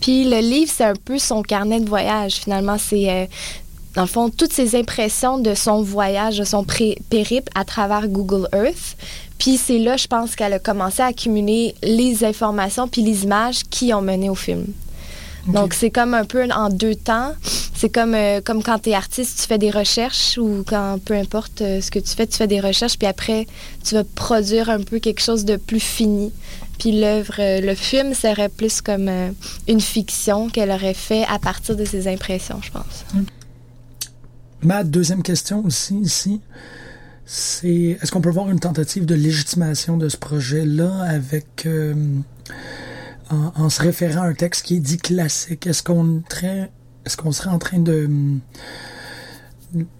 Puis 0.00 0.24
le 0.24 0.38
livre, 0.38 0.70
c'est 0.74 0.84
un 0.84 0.94
peu 0.94 1.18
son 1.18 1.42
carnet 1.42 1.80
de 1.80 1.88
voyage. 1.88 2.34
Finalement, 2.34 2.76
c'est 2.78 3.28
dans 3.96 4.02
le 4.02 4.08
fond, 4.08 4.28
toutes 4.28 4.52
ses 4.52 4.76
impressions 4.76 5.38
de 5.38 5.54
son 5.54 5.82
voyage, 5.82 6.38
de 6.38 6.44
son 6.44 6.64
périple 7.08 7.50
à 7.54 7.64
travers 7.64 8.08
Google 8.08 8.46
Earth. 8.52 8.96
Puis 9.38 9.56
c'est 9.56 9.78
là, 9.78 9.96
je 9.96 10.06
pense, 10.06 10.36
qu'elle 10.36 10.52
a 10.52 10.58
commencé 10.58 11.00
à 11.02 11.06
accumuler 11.06 11.74
les 11.82 12.22
informations 12.22 12.88
puis 12.88 13.02
les 13.02 13.24
images 13.24 13.62
qui 13.70 13.94
ont 13.94 14.02
mené 14.02 14.28
au 14.28 14.34
film. 14.34 14.66
Donc, 15.48 15.74
c'est 15.74 15.90
comme 15.90 16.12
un 16.12 16.24
peu 16.24 16.46
en 16.50 16.68
deux 16.70 16.96
temps. 16.96 17.32
C'est 17.74 17.88
comme, 17.88 18.14
euh, 18.14 18.40
comme 18.44 18.62
quand 18.62 18.80
tu 18.80 18.90
es 18.90 18.94
artiste, 18.94 19.40
tu 19.40 19.46
fais 19.46 19.58
des 19.58 19.70
recherches 19.70 20.38
ou 20.38 20.64
quand, 20.66 20.98
peu 21.04 21.14
importe 21.14 21.60
euh, 21.60 21.80
ce 21.80 21.90
que 21.90 21.98
tu 21.98 22.14
fais, 22.14 22.26
tu 22.26 22.36
fais 22.36 22.48
des 22.48 22.58
recherches, 22.58 22.98
puis 22.98 23.06
après, 23.06 23.46
tu 23.84 23.94
vas 23.94 24.02
produire 24.02 24.70
un 24.70 24.80
peu 24.80 24.98
quelque 24.98 25.20
chose 25.20 25.44
de 25.44 25.56
plus 25.56 25.78
fini. 25.78 26.32
Puis 26.78 26.98
l'œuvre, 26.98 27.34
euh, 27.38 27.60
le 27.60 27.74
film 27.74 28.12
serait 28.14 28.48
plus 28.48 28.80
comme 28.80 29.10
une 29.68 29.80
fiction 29.80 30.48
qu'elle 30.48 30.70
aurait 30.70 30.94
fait 30.94 31.24
à 31.30 31.38
partir 31.38 31.76
de 31.76 31.84
ses 31.84 32.08
impressions, 32.08 32.60
je 32.62 32.70
pense. 32.70 33.04
Ma 34.62 34.84
deuxième 34.84 35.22
question 35.22 35.64
aussi, 35.64 35.96
ici, 35.96 36.40
c'est 37.24 37.98
est-ce 38.00 38.10
qu'on 38.12 38.20
peut 38.20 38.30
voir 38.30 38.50
une 38.50 38.60
tentative 38.60 39.04
de 39.04 39.14
légitimation 39.14 39.96
de 39.96 40.08
ce 40.08 40.16
projet-là 40.16 41.02
avec 41.02 41.66
euh, 41.66 41.94
en, 43.30 43.68
se 43.68 43.82
référant 43.82 44.22
à 44.22 44.26
un 44.26 44.34
texte 44.34 44.64
qui 44.64 44.76
est 44.76 44.80
dit 44.80 44.96
classique? 44.96 45.66
Est-ce 45.66 45.82
qu'on 45.82 46.22
est-ce 47.04 47.16
qu'on 47.16 47.32
serait 47.32 47.50
en 47.50 47.58
train 47.58 47.78
de 47.78 48.08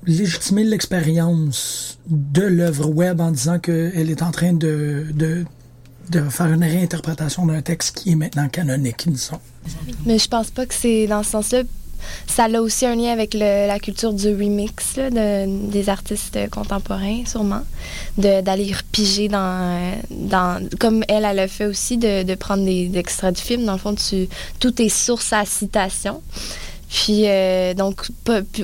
légitimer 0.06 0.64
l'expérience 0.64 1.98
de 2.08 2.42
l'œuvre 2.42 2.88
web 2.88 3.20
en 3.20 3.30
disant 3.30 3.58
qu'elle 3.58 4.10
est 4.10 4.22
en 4.22 4.30
train 4.30 4.52
de, 4.52 5.44
faire 6.30 6.46
une 6.46 6.64
réinterprétation 6.64 7.46
d'un 7.46 7.62
texte 7.62 7.96
qui 7.96 8.12
est 8.12 8.16
maintenant 8.16 8.48
canonique, 8.48 9.08
disons? 9.08 9.40
Mais 10.06 10.18
je 10.18 10.28
pense 10.28 10.50
pas 10.50 10.66
que 10.66 10.74
c'est 10.74 11.06
dans 11.06 11.22
ce 11.22 11.30
sens-là 11.30 11.62
ça 12.26 12.44
a 12.44 12.60
aussi 12.60 12.86
un 12.86 12.94
lien 12.94 13.12
avec 13.12 13.34
la 13.34 13.78
culture 13.78 14.12
du 14.12 14.28
remix 14.28 14.98
des 14.98 15.88
artistes 15.88 16.38
contemporains, 16.50 17.22
sûrement, 17.26 17.62
d'aller 18.18 18.72
repiger 18.72 19.28
dans, 19.28 19.92
dans, 20.10 20.66
comme 20.78 21.04
elle, 21.08 21.24
elle 21.24 21.38
a 21.38 21.48
fait 21.48 21.66
aussi, 21.66 21.96
de, 21.96 22.34
prendre 22.34 22.64
des, 22.64 22.90
extraits 22.94 23.34
de 23.34 23.40
films. 23.40 23.64
Dans 23.64 23.72
le 23.72 23.78
fond, 23.78 23.94
tu, 23.94 24.28
tout 24.60 24.80
est 24.80 24.88
source 24.88 25.32
à 25.32 25.44
citation. 25.44 26.22
Puis, 26.88 27.22
euh, 27.26 27.74
donc, 27.74 28.06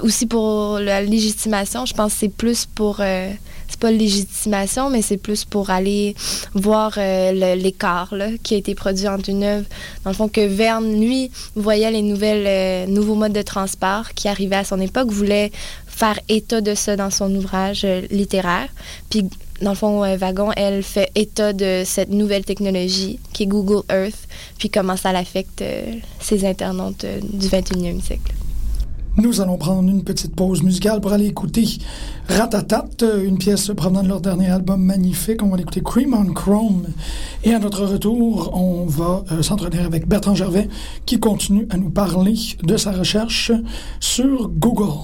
aussi 0.01 0.27
pour 0.27 0.79
la 0.79 1.03
légitimation, 1.03 1.87
je 1.87 1.95
pense 1.95 2.13
que 2.15 2.19
c'est 2.21 2.29
plus 2.29 2.67
pour. 2.67 2.99
Euh, 3.01 3.33
pas 3.83 3.91
légitimation, 3.91 4.91
mais 4.91 5.03
c'est 5.03 5.17
plus 5.17 5.45
pour 5.45 5.71
aller 5.71 6.15
voir 6.55 6.95
euh, 6.99 7.57
l'écart 7.57 8.15
qui 8.45 8.55
a 8.55 8.57
été 8.57 8.77
produit 8.77 9.09
entre 9.09 9.29
une 9.29 9.43
œuvre. 9.43 9.67
Dans 10.05 10.11
le 10.11 10.17
fond, 10.17 10.29
que 10.29 10.47
Verne, 10.47 11.01
lui, 11.01 11.33
voyait 11.57 11.91
les 11.91 12.03
nouvelles, 12.03 12.47
euh, 12.47 12.87
nouveaux 12.87 13.17
modes 13.17 13.33
de 13.33 13.43
transport 13.43 14.15
qui 14.15 14.29
arrivaient 14.29 14.63
à 14.65 14.65
son 14.65 14.81
époque, 14.81 15.11
voulait 15.11 15.51
faire 15.89 16.17
état 16.29 16.61
de 16.61 16.77
ça 16.77 16.95
dans 16.95 17.11
son 17.11 17.35
ouvrage 17.35 17.83
euh, 17.85 18.03
littéraire. 18.13 18.69
Puis, 19.11 19.29
dans 19.61 19.71
le 19.71 19.77
fond, 19.77 20.17
Wagon, 20.17 20.51
elle 20.57 20.85
fait 20.85 21.11
état 21.17 21.53
de 21.53 21.83
cette 21.85 22.11
nouvelle 22.11 22.45
technologie 22.45 23.19
qui 23.33 23.45
est 23.45 23.47
Google 23.47 23.83
Earth, 23.91 24.29
puis 24.59 24.71
comment 24.71 24.97
ça 24.97 25.13
l'affecte 25.13 25.63
ses 26.21 26.45
internautes 26.45 27.07
du 27.33 27.47
21e 27.47 28.03
siècle. 28.03 28.33
Nous 29.19 29.43
allons 29.43 29.59
prendre 29.59 29.91
une 29.91 30.03
petite 30.03 30.35
pause 30.35 30.63
musicale 30.63 31.03
pour 31.03 31.13
aller 31.13 31.27
écouter 31.27 31.69
Ratatat, 32.29 32.87
une 33.23 33.37
pièce 33.37 33.71
provenant 33.77 34.03
de 34.03 34.09
leur 34.09 34.23
dernier 34.23 34.49
album 34.49 34.83
magnifique. 34.83 35.43
On 35.43 35.51
va 35.51 35.59
l'écouter 35.59 35.83
Cream 35.83 36.15
on 36.15 36.33
Chrome. 36.33 36.87
Et 37.45 37.53
à 37.53 37.59
notre 37.59 37.85
retour, 37.85 38.51
on 38.55 38.87
va 38.87 39.23
euh, 39.31 39.43
s'entretenir 39.43 39.85
avec 39.85 40.09
Bertrand 40.09 40.35
Gervais 40.35 40.69
qui 41.05 41.21
continue 41.21 41.67
à 41.69 41.77
nous 41.77 41.91
parler 41.91 42.35
de 42.63 42.77
sa 42.79 42.93
recherche 42.93 43.53
sur 44.01 44.49
Google. 44.49 44.95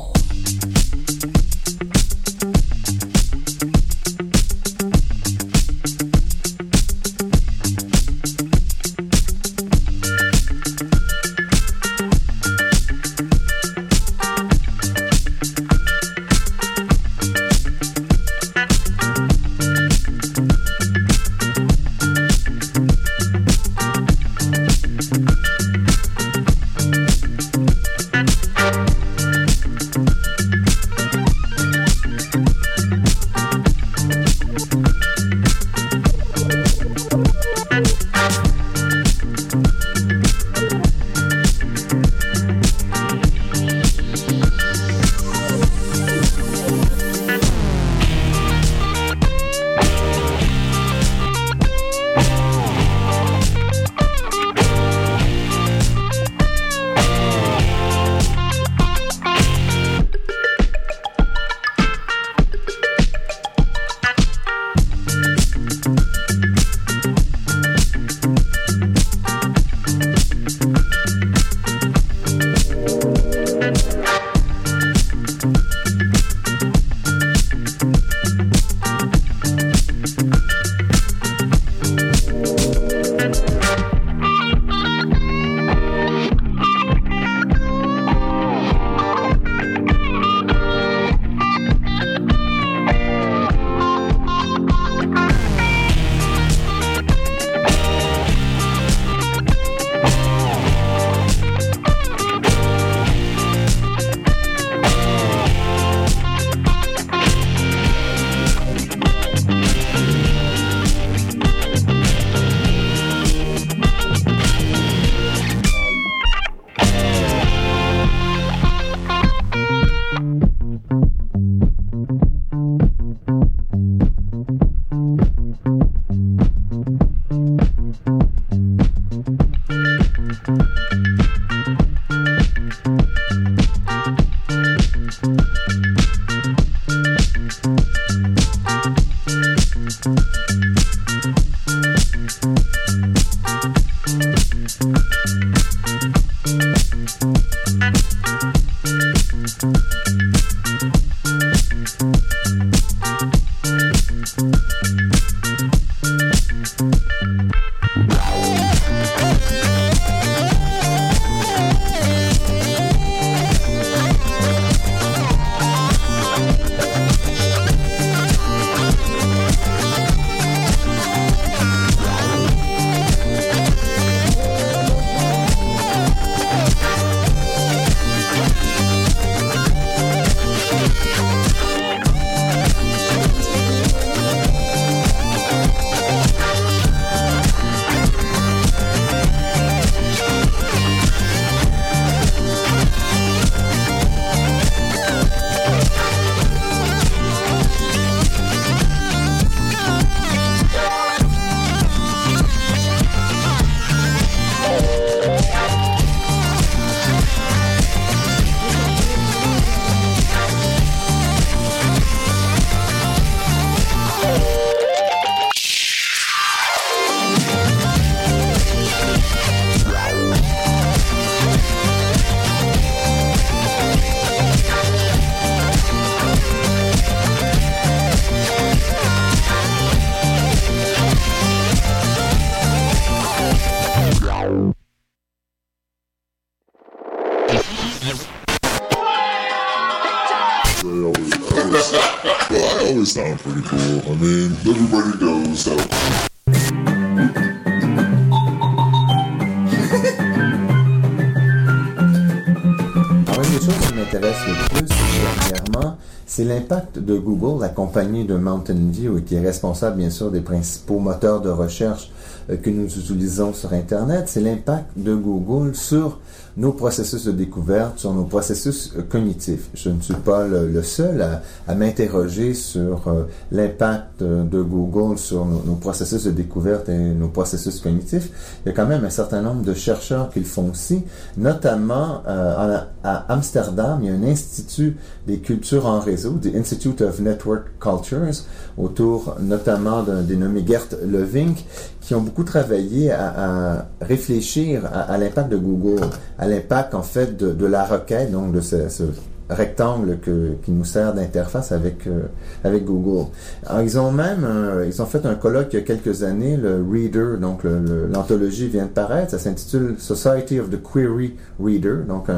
c'est 256.27 256.45
l'impact 256.45 256.99
de 256.99 257.19
Google, 257.19 257.61
la 257.61 257.69
compagnie 257.69 258.25
de 258.25 258.37
Mountain 258.37 258.91
View, 258.91 259.21
qui 259.21 259.35
est 259.35 259.41
responsable 259.41 259.97
bien 259.97 260.11
sûr 260.11 260.31
des 260.31 260.41
principaux 260.41 260.99
moteurs 260.99 261.41
de 261.41 261.51
recherche 261.51 262.11
que 262.57 262.71
nous 262.71 262.87
utilisons 262.87 263.53
sur 263.53 263.73
Internet. 263.73 264.25
C'est 264.27 264.41
l'impact 264.41 264.87
de 264.97 265.15
Google 265.15 265.75
sur 265.75 266.19
nos 266.59 266.73
processus 266.73 267.25
de 267.25 267.33
découverte, 267.33 268.01
sur 268.01 268.13
nos 268.13 268.25
processus 268.25 268.93
euh, 268.97 269.03
cognitifs. 269.03 269.71
Je 269.75 269.91
ne 269.91 270.01
suis 270.01 270.15
pas 270.15 270.45
le, 270.47 270.83
seul 270.83 271.41
à, 271.69 271.75
m'interroger 271.75 272.53
sur 272.53 273.07
euh, 273.07 273.25
l'impact 273.53 274.23
de 274.23 274.61
Google 274.61 275.19
sur 275.19 275.45
nos, 275.45 275.77
processus 275.77 276.25
de 276.25 276.33
découverte 276.33 276.89
et 276.89 276.99
nos 276.99 277.29
processus 277.29 277.81
cognitifs. 277.81 278.31
Il 278.65 278.71
y 278.71 278.73
a 278.73 278.75
quand 278.75 278.87
même 278.87 279.05
un 279.05 279.11
certain 279.11 279.41
nombre 279.41 279.63
de 279.63 279.73
chercheurs 279.73 280.31
qui 280.31 280.41
le 280.41 280.45
font 280.45 280.71
aussi, 280.71 281.05
notamment 281.37 282.23
à, 282.27 282.89
Amsterdam, 283.29 284.01
il 284.03 284.09
y 284.09 284.11
a 284.11 284.15
un 284.15 284.25
institut 284.25 284.97
des 285.29 285.39
cultures 285.39 285.87
en 285.87 286.01
réseau, 286.01 286.39
the 286.43 286.55
Institute 286.57 287.03
of 287.03 287.21
Network 287.21 287.67
Cultures, 287.79 288.45
autour 288.79 289.37
notamment 289.41 290.03
d'un 290.03 290.23
dénommé 290.23 290.65
Gert 290.67 290.89
Levink, 291.07 291.65
qui 292.01 292.15
ont 292.15 292.23
beaucoup 292.23 292.45
travaillé 292.45 293.13
à, 293.13 293.87
réfléchir 294.01 294.83
à, 294.93 295.19
l'impact 295.19 295.51
de 295.51 295.59
Google, 295.59 296.09
à 296.39 296.49
l'impact 296.49 296.95
en 296.95 297.03
fait 297.03 297.37
de, 297.37 297.67
la 297.67 297.85
requête, 297.85 298.33
donc 298.33 298.53
de 298.53 298.63
ce, 298.63 298.89
ce 298.89 299.03
rectangle 299.49 300.19
qui 300.63 300.71
nous 300.71 300.85
sert 300.85 301.15
d'interface 301.15 301.73
avec, 301.73 302.07
euh, 302.07 302.23
avec 302.65 302.85
Google. 302.85 303.31
Alors, 303.67 303.83
ils 303.83 303.99
ont 303.99 304.13
même, 304.13 304.47
ils 304.87 305.01
ont 305.01 305.07
fait 305.07 305.25
un 305.27 305.35
colloque 305.35 305.69
il 305.73 305.77
y 305.77 305.79
a 305.79 305.83
quelques 305.83 306.23
années, 306.23 306.57
le 306.57 306.85
Reader, 306.89 307.39
donc 307.41 307.63
l'anthologie 307.65 308.69
vient 308.69 308.85
de 308.85 308.91
paraître, 308.91 309.31
ça 309.31 309.39
s'intitule 309.39 309.97
Society 309.99 310.61
of 310.61 310.71
the 310.71 310.81
Query 310.83 311.37
Reader, 311.61 312.05
donc 312.09 312.29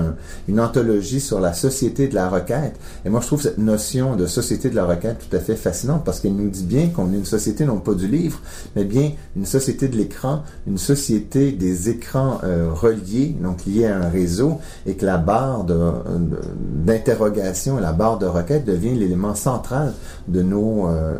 une 0.48 0.60
anthologie 0.60 1.20
sur 1.20 1.40
la 1.40 1.52
société 1.52 2.08
de 2.08 2.14
la 2.14 2.28
requête. 2.28 2.78
Et 3.04 3.08
moi, 3.08 3.20
je 3.20 3.26
trouve 3.26 3.42
cette 3.42 3.58
notion 3.58 4.16
de 4.16 4.26
société 4.26 4.70
de 4.70 4.76
la 4.76 4.84
requête 4.84 5.18
tout 5.28 5.36
à 5.36 5.40
fait 5.40 5.56
fascinante 5.56 6.04
parce 6.04 6.20
qu'elle 6.20 6.34
nous 6.34 6.50
dit 6.50 6.64
bien 6.64 6.88
qu'on 6.88 7.12
est 7.12 7.16
une 7.16 7.24
société 7.24 7.64
non 7.64 7.78
pas 7.78 7.94
du 7.94 8.06
livre, 8.06 8.40
mais 8.76 8.84
bien 8.84 9.12
une 9.36 9.46
société 9.46 9.88
de 9.88 9.96
l'écran, 9.96 10.42
une 10.66 10.78
société 10.78 11.52
des 11.52 11.88
écrans 11.88 12.40
euh, 12.44 12.70
reliés, 12.72 13.36
donc 13.40 13.64
liés 13.66 13.86
à 13.86 13.96
un 13.98 14.08
réseau, 14.08 14.58
et 14.86 14.94
que 14.94 15.06
la 15.06 15.18
barre 15.18 15.64
de 15.64 15.76
l'interrogation 17.00 17.78
et 17.78 17.82
la 17.82 17.92
barre 17.92 18.18
de 18.18 18.26
requête 18.26 18.64
devient 18.64 18.94
l'élément 18.94 19.34
central 19.34 19.94
de 20.28 20.42
nos, 20.42 20.86
euh, 20.88 21.14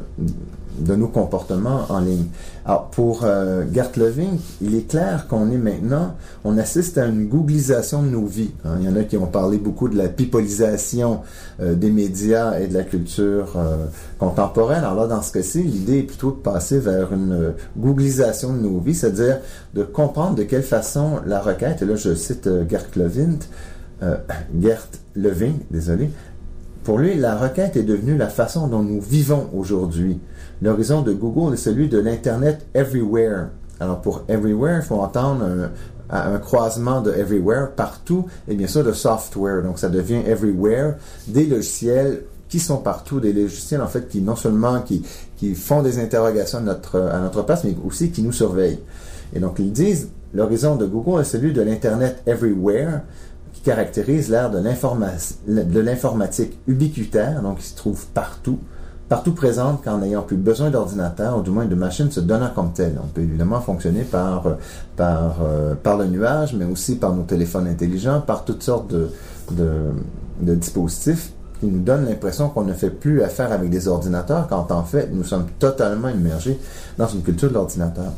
de 0.78 0.94
nos 0.94 1.08
comportements 1.08 1.86
en 1.88 2.00
ligne. 2.00 2.26
Alors, 2.66 2.88
pour 2.90 3.22
euh, 3.24 3.64
Gert 3.72 3.90
Leving, 3.96 4.38
il 4.60 4.74
est 4.74 4.86
clair 4.88 5.26
qu'on 5.26 5.50
est 5.50 5.56
maintenant, 5.56 6.14
on 6.44 6.58
assiste 6.58 6.98
à 6.98 7.06
une 7.06 7.26
googlisation 7.26 8.02
de 8.02 8.08
nos 8.08 8.26
vies. 8.26 8.50
Hein. 8.64 8.76
Il 8.80 8.86
y 8.86 8.88
en 8.88 8.96
a 8.96 9.04
qui 9.04 9.16
ont 9.16 9.26
parlé 9.26 9.56
beaucoup 9.56 9.88
de 9.88 9.96
la 9.96 10.08
pipolisation 10.08 11.20
euh, 11.60 11.74
des 11.74 11.90
médias 11.90 12.58
et 12.58 12.68
de 12.68 12.74
la 12.74 12.82
culture 12.82 13.56
contemporaine. 14.18 14.84
Alors 14.84 14.94
là, 14.94 15.06
dans 15.06 15.22
ce 15.22 15.32
cas-ci, 15.32 15.62
l'idée 15.62 16.00
est 16.00 16.02
plutôt 16.02 16.30
de 16.30 16.36
passer 16.36 16.78
vers 16.78 17.12
une 17.12 17.54
googlisation 17.76 18.52
de 18.52 18.58
nos 18.58 18.78
vies, 18.78 18.94
c'est-à-dire 18.94 19.38
de 19.74 19.82
comprendre 19.82 20.34
de 20.34 20.42
quelle 20.42 20.62
façon 20.62 21.20
la 21.26 21.40
requête, 21.40 21.82
et 21.82 21.86
là 21.86 21.96
je 21.96 22.14
cite 22.14 22.48
Gert 22.68 22.86
Levin, 22.96 23.38
euh, 24.02 24.16
Gert 24.60 24.88
Levin, 25.14 25.52
désolé, 25.70 26.10
pour 26.84 26.98
lui, 26.98 27.14
la 27.14 27.36
requête 27.36 27.76
est 27.76 27.82
devenue 27.82 28.16
la 28.16 28.28
façon 28.28 28.66
dont 28.66 28.82
nous 28.82 29.00
vivons 29.00 29.50
aujourd'hui. 29.54 30.18
L'horizon 30.62 31.02
de 31.02 31.12
Google 31.12 31.54
est 31.54 31.58
celui 31.58 31.88
de 31.88 31.98
l'Internet 31.98 32.66
everywhere. 32.74 33.48
Alors 33.80 34.00
pour 34.00 34.24
everywhere, 34.28 34.80
il 34.82 34.86
faut 34.86 34.96
entendre 35.00 35.70
un 36.10 36.38
croisement 36.38 37.00
de 37.00 37.12
everywhere, 37.12 37.70
partout, 37.72 38.26
et 38.48 38.54
bien 38.54 38.66
sûr 38.66 38.84
de 38.84 38.92
software. 38.92 39.62
Donc 39.62 39.78
ça 39.78 39.88
devient 39.88 40.22
everywhere, 40.26 40.94
des 41.28 41.46
logiciels 41.46 42.22
qui 42.48 42.58
sont 42.58 42.78
partout, 42.78 43.20
des 43.20 43.32
logiciels 43.32 43.80
en 43.80 43.86
fait 43.86 44.08
qui 44.08 44.20
non 44.20 44.36
seulement 44.36 44.80
qui, 44.80 45.04
qui 45.36 45.54
font 45.54 45.82
des 45.82 45.98
interrogations 45.98 46.58
à 46.58 46.62
notre, 46.62 47.00
à 47.00 47.20
notre 47.20 47.42
place, 47.42 47.64
mais 47.64 47.76
aussi 47.86 48.10
qui 48.10 48.22
nous 48.22 48.32
surveillent. 48.32 48.80
Et 49.32 49.38
donc 49.38 49.58
ils 49.60 49.72
disent, 49.72 50.08
l'horizon 50.34 50.76
de 50.76 50.86
Google 50.86 51.20
est 51.20 51.24
celui 51.24 51.52
de 51.52 51.62
l'Internet 51.62 52.22
everywhere, 52.26 53.02
caractérise 53.62 54.30
l'ère 54.30 54.50
de 54.50 55.80
l'informatique 55.80 56.58
ubiquitaire, 56.66 57.42
donc 57.42 57.58
qui 57.58 57.66
se 57.66 57.76
trouve 57.76 58.06
partout, 58.06 58.58
partout 59.08 59.32
présente 59.32 59.82
qu'en 59.82 59.98
n'ayant 59.98 60.22
plus 60.22 60.36
besoin 60.36 60.70
d'ordinateur 60.70 61.38
ou 61.38 61.42
du 61.42 61.50
moins 61.50 61.66
de 61.66 61.74
machines 61.74 62.10
se 62.10 62.20
donnant 62.20 62.50
comme 62.54 62.72
telles. 62.72 62.98
On 63.02 63.08
peut 63.08 63.22
évidemment 63.22 63.60
fonctionner 63.60 64.02
par, 64.02 64.46
euh, 65.00 65.74
par 65.74 65.98
le 65.98 66.06
nuage, 66.06 66.54
mais 66.54 66.64
aussi 66.64 66.96
par 66.96 67.14
nos 67.14 67.24
téléphones 67.24 67.66
intelligents, 67.66 68.20
par 68.20 68.44
toutes 68.44 68.62
sortes 68.62 68.90
de, 68.90 69.10
de, 69.52 69.70
de 70.40 70.54
dispositifs 70.54 71.32
qui 71.60 71.66
nous 71.66 71.80
donnent 71.80 72.06
l'impression 72.06 72.48
qu'on 72.48 72.64
ne 72.64 72.72
fait 72.72 72.90
plus 72.90 73.22
affaire 73.22 73.52
avec 73.52 73.68
des 73.68 73.86
ordinateurs, 73.86 74.46
quand 74.48 74.70
en 74.72 74.84
fait, 74.84 75.10
nous 75.12 75.24
sommes 75.24 75.46
totalement 75.58 76.08
immergés 76.08 76.58
dans 76.96 77.06
une 77.06 77.22
culture 77.22 77.50
de 77.50 77.54
l'ordinateur. 77.54 78.12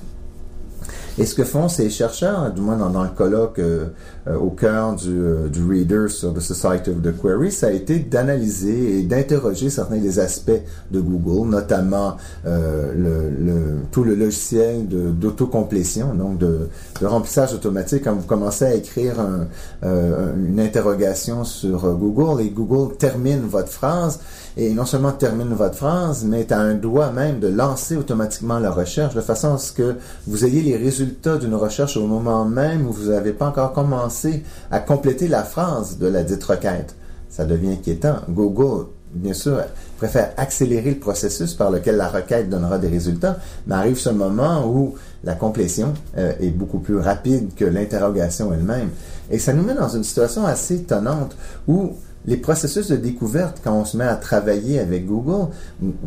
Et 1.19 1.27
ce 1.27 1.35
que 1.35 1.45
font 1.45 1.69
ces 1.69 1.91
chercheurs, 1.91 2.51
du 2.53 2.63
moins 2.63 2.77
dans, 2.77 3.03
le 3.03 3.11
colloque 3.11 3.59
euh, 3.59 3.89
euh, 4.27 4.37
au 4.37 4.49
cœur 4.49 4.95
du, 4.95 5.11
euh, 5.11 5.49
du, 5.49 5.63
Reader 5.63 6.09
sur 6.09 6.33
The 6.33 6.41
Society 6.41 6.91
of 6.91 7.03
the 7.03 7.13
Query, 7.21 7.53
ça 7.53 7.67
a 7.67 7.71
été 7.71 7.99
d'analyser 7.99 8.99
et 8.99 9.03
d'interroger 9.03 9.69
certains 9.69 9.99
des 9.99 10.19
aspects 10.19 10.51
de 10.91 11.01
Google, 11.01 11.51
notamment 11.51 12.17
le, 12.45 13.31
le, 13.31 13.77
tout 13.91 14.05
le 14.05 14.15
logiciel 14.15 14.87
d'autocomplétion, 14.89 16.15
donc 16.15 16.39
de, 16.39 16.69
de, 17.01 17.07
remplissage 17.07 17.53
automatique. 17.53 18.05
Quand 18.05 18.15
vous 18.15 18.27
commencez 18.27 18.65
à 18.65 18.75
écrire 18.75 19.17
un, 19.21 19.47
une 19.83 20.61
interrogation 20.61 21.45
sur 21.45 21.95
Google 21.95 22.43
et 22.43 22.51
Google 22.51 22.97
termine 22.97 23.43
votre 23.43 23.71
phrase, 23.71 24.21
et 24.57 24.73
non 24.75 24.85
seulement 24.85 25.13
termine 25.13 25.55
votre 25.55 25.77
phrase, 25.77 26.25
mais 26.25 26.45
tu 26.45 26.53
as 26.53 26.61
un 26.61 26.75
droit 26.75 27.11
même 27.11 27.41
de 27.41 27.49
lancer 27.49 27.97
automatiquement 27.97 28.59
la 28.59 28.71
recherche 28.71 29.15
de 29.15 29.21
façon 29.21 29.55
à 29.55 29.59
ce 29.59 29.73
que 29.73 29.97
vous 30.27 30.45
ayez 30.45 30.63
les 30.63 30.77
résultats 30.77 31.39
d'une 31.39 31.55
recherche 31.55 31.97
au 31.97 32.07
moment 32.07 32.45
même 32.45 32.87
où 32.87 32.93
vous 32.93 33.11
n'avez 33.11 33.33
pas 33.33 33.47
encore 33.47 33.73
commencé 33.73 34.43
à 34.71 34.81
compléter 34.81 35.29
la 35.29 35.43
phrase 35.43 35.99
de 35.99 36.07
la 36.07 36.23
dite 36.23 36.45
requête. 36.45 36.95
Ça 37.31 37.47
devient 37.47 37.73
inquiétant. 37.73 38.17
Google, 38.29 38.89
bien 39.15 39.33
sûr, 39.33 39.59
préfère 39.97 40.33
accélérer 40.37 40.91
le 40.91 40.99
processus 40.99 41.55
par 41.55 41.71
lequel 41.71 41.97
la 41.97 42.09
requête 42.09 42.51
donnera 42.51 42.79
des 42.79 42.89
résultats, 42.89 43.39
mais 43.67 43.75
arrive 43.75 43.99
ce 43.99 44.11
moment 44.11 44.67
où 44.67 44.95
la 45.25 45.35
complétion 45.35 45.95
euh, 46.19 46.33
est 46.41 46.51
beaucoup 46.51 46.81
plus 46.81 46.99
rapide 46.99 47.55
que 47.55 47.65
l'interrogation 47.65 48.53
elle-même. 48.53 48.91
Et 49.31 49.39
ça 49.39 49.55
nous 49.55 49.63
met 49.63 49.75
dans 49.75 49.89
une 49.89 50.05
situation 50.05 50.45
assez 50.45 50.75
étonnante 50.77 51.37
où 51.67 51.93
les 52.27 52.37
processus 52.37 52.89
de 52.89 52.97
découverte, 52.97 53.61
quand 53.65 53.73
on 53.73 53.85
se 53.85 53.97
met 53.97 54.05
à 54.05 54.17
travailler 54.17 54.79
avec 54.79 55.07
Google, 55.07 55.49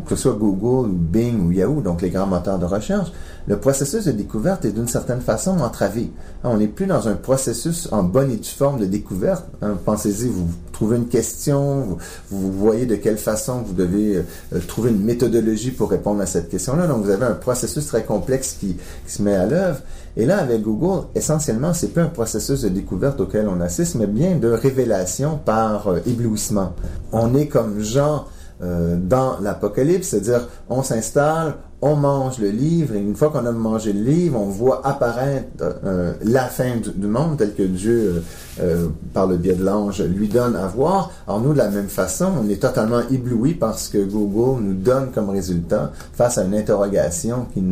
que 0.06 0.16
ce 0.16 0.22
soit 0.22 0.32
Google, 0.32 0.90
Bing 0.90 1.46
ou 1.46 1.52
Yahoo, 1.52 1.82
donc 1.82 2.00
les 2.00 2.10
grands 2.10 2.26
moteurs 2.26 2.58
de 2.58 2.64
recherche, 2.64 3.12
le 3.46 3.58
processus 3.58 4.04
de 4.04 4.12
découverte 4.12 4.64
est 4.64 4.72
d'une 4.72 4.88
certaine 4.88 5.20
façon 5.20 5.58
entravé. 5.60 6.10
On 6.42 6.56
n'est 6.56 6.68
plus 6.68 6.86
dans 6.86 7.08
un 7.08 7.14
processus 7.14 7.88
en 7.92 8.02
bonne 8.02 8.30
et 8.30 8.36
due 8.36 8.48
forme 8.48 8.80
de 8.80 8.86
découverte. 8.86 9.44
Hein, 9.60 9.76
pensez-y, 9.84 10.28
vous 10.28 10.48
trouvez 10.76 10.98
une 10.98 11.08
question, 11.08 11.96
vous, 12.30 12.52
voyez 12.52 12.84
de 12.84 12.96
quelle 12.96 13.16
façon 13.16 13.62
vous 13.62 13.72
devez 13.72 14.16
euh, 14.16 14.58
trouver 14.68 14.90
une 14.90 15.02
méthodologie 15.02 15.70
pour 15.70 15.90
répondre 15.90 16.20
à 16.20 16.26
cette 16.26 16.50
question-là. 16.50 16.86
Donc 16.86 17.02
vous 17.02 17.10
avez 17.10 17.24
un 17.24 17.34
processus 17.34 17.86
très 17.86 18.04
complexe 18.04 18.56
qui, 18.60 18.76
se 19.06 19.22
met 19.22 19.34
à 19.34 19.46
l'œuvre. 19.46 19.80
Et 20.18 20.26
là, 20.26 20.38
avec 20.38 20.62
Google, 20.62 21.06
essentiellement, 21.14 21.72
c'est 21.72 21.94
pas 21.94 22.02
un 22.02 22.08
processus 22.08 22.62
de 22.62 22.68
découverte 22.68 23.20
auquel 23.20 23.48
on 23.48 23.60
assiste, 23.60 23.94
mais 23.94 24.06
bien 24.06 24.36
de 24.36 24.48
révélation 24.48 25.38
par 25.42 25.88
euh, 25.88 26.00
éblouissement. 26.06 26.74
On 27.10 27.34
est 27.34 27.46
comme 27.46 27.80
Jean 27.80 28.26
euh, 28.62 28.96
dans 28.98 29.38
l'Apocalypse, 29.40 30.08
c'est-à-dire 30.08 30.46
on 30.68 30.82
s'installe, 30.82 31.54
on 31.82 31.94
mange 31.94 32.38
le 32.38 32.48
livre, 32.48 32.94
et 32.94 33.00
une 33.00 33.14
fois 33.14 33.30
qu'on 33.30 33.44
a 33.44 33.52
mangé 33.52 33.92
le 33.92 34.00
livre, 34.00 34.40
on 34.40 34.46
voit 34.46 34.86
apparaître 34.86 35.62
euh, 35.84 36.14
la 36.22 36.44
fin 36.44 36.76
du, 36.76 37.06
monde, 37.06 37.36
tel 37.36 37.54
que 37.54 37.62
Dieu, 37.62 38.14
euh, 38.16 38.20
euh, 38.60 38.88
par 39.12 39.26
le 39.26 39.36
biais 39.36 39.54
de 39.54 39.64
l'ange, 39.64 40.02
lui 40.02 40.28
donne 40.28 40.56
à 40.56 40.66
voir. 40.66 41.10
Alors 41.28 41.40
nous, 41.40 41.52
de 41.52 41.58
la 41.58 41.68
même 41.68 41.88
façon, 41.88 42.32
on 42.42 42.48
est 42.48 42.62
totalement 42.62 43.00
ébloui 43.10 43.54
parce 43.54 43.88
que 43.88 43.98
Google 43.98 44.62
nous 44.62 44.74
donne 44.74 45.10
comme 45.12 45.28
résultat, 45.28 45.92
face 46.14 46.38
à 46.38 46.44
une 46.44 46.54
interrogation 46.54 47.46
qui 47.52 47.62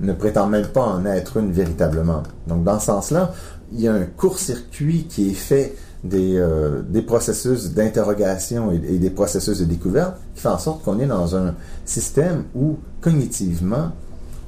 ne 0.00 0.12
prétend 0.12 0.48
même 0.48 0.66
pas 0.66 0.84
en 0.84 1.04
être 1.06 1.36
une 1.36 1.52
véritablement. 1.52 2.24
Donc 2.48 2.64
dans 2.64 2.80
ce 2.80 2.86
sens-là, 2.86 3.32
il 3.72 3.80
y 3.80 3.88
a 3.88 3.92
un 3.92 4.04
court-circuit 4.04 5.06
qui 5.08 5.30
est 5.30 5.34
fait 5.34 5.76
des, 6.04 6.36
euh, 6.36 6.82
des 6.88 7.02
processus 7.02 7.72
d'interrogation 7.72 8.70
et, 8.70 8.78
des 8.78 9.10
processus 9.10 9.58
de 9.58 9.64
découverte 9.64 10.16
qui 10.34 10.42
fait 10.42 10.48
en 10.48 10.58
sorte 10.58 10.84
qu'on 10.84 10.98
est 11.00 11.06
dans 11.06 11.36
un 11.36 11.54
système 11.84 12.44
où 12.54 12.78
cognitivement, 13.00 13.90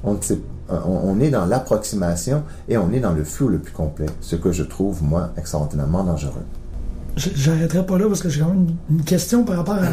on, 0.03 0.17
on 0.69 1.19
est 1.19 1.29
dans 1.29 1.45
l'approximation 1.45 2.43
et 2.69 2.77
on 2.77 2.91
est 2.91 2.99
dans 2.99 3.13
le 3.13 3.23
flou 3.23 3.49
le 3.49 3.59
plus 3.59 3.73
complet, 3.73 4.07
ce 4.21 4.35
que 4.35 4.51
je 4.51 4.63
trouve, 4.63 5.03
moi, 5.03 5.31
extraordinairement 5.37 6.03
dangereux. 6.03 6.45
J'arrêterai 7.17 7.85
pas 7.85 7.97
là 7.97 8.07
parce 8.07 8.21
que 8.21 8.29
j'ai 8.29 8.39
quand 8.39 8.47
même 8.47 8.67
une, 8.89 9.03
question 9.03 9.43
par 9.43 9.57
rapport 9.57 9.75
à 9.75 9.89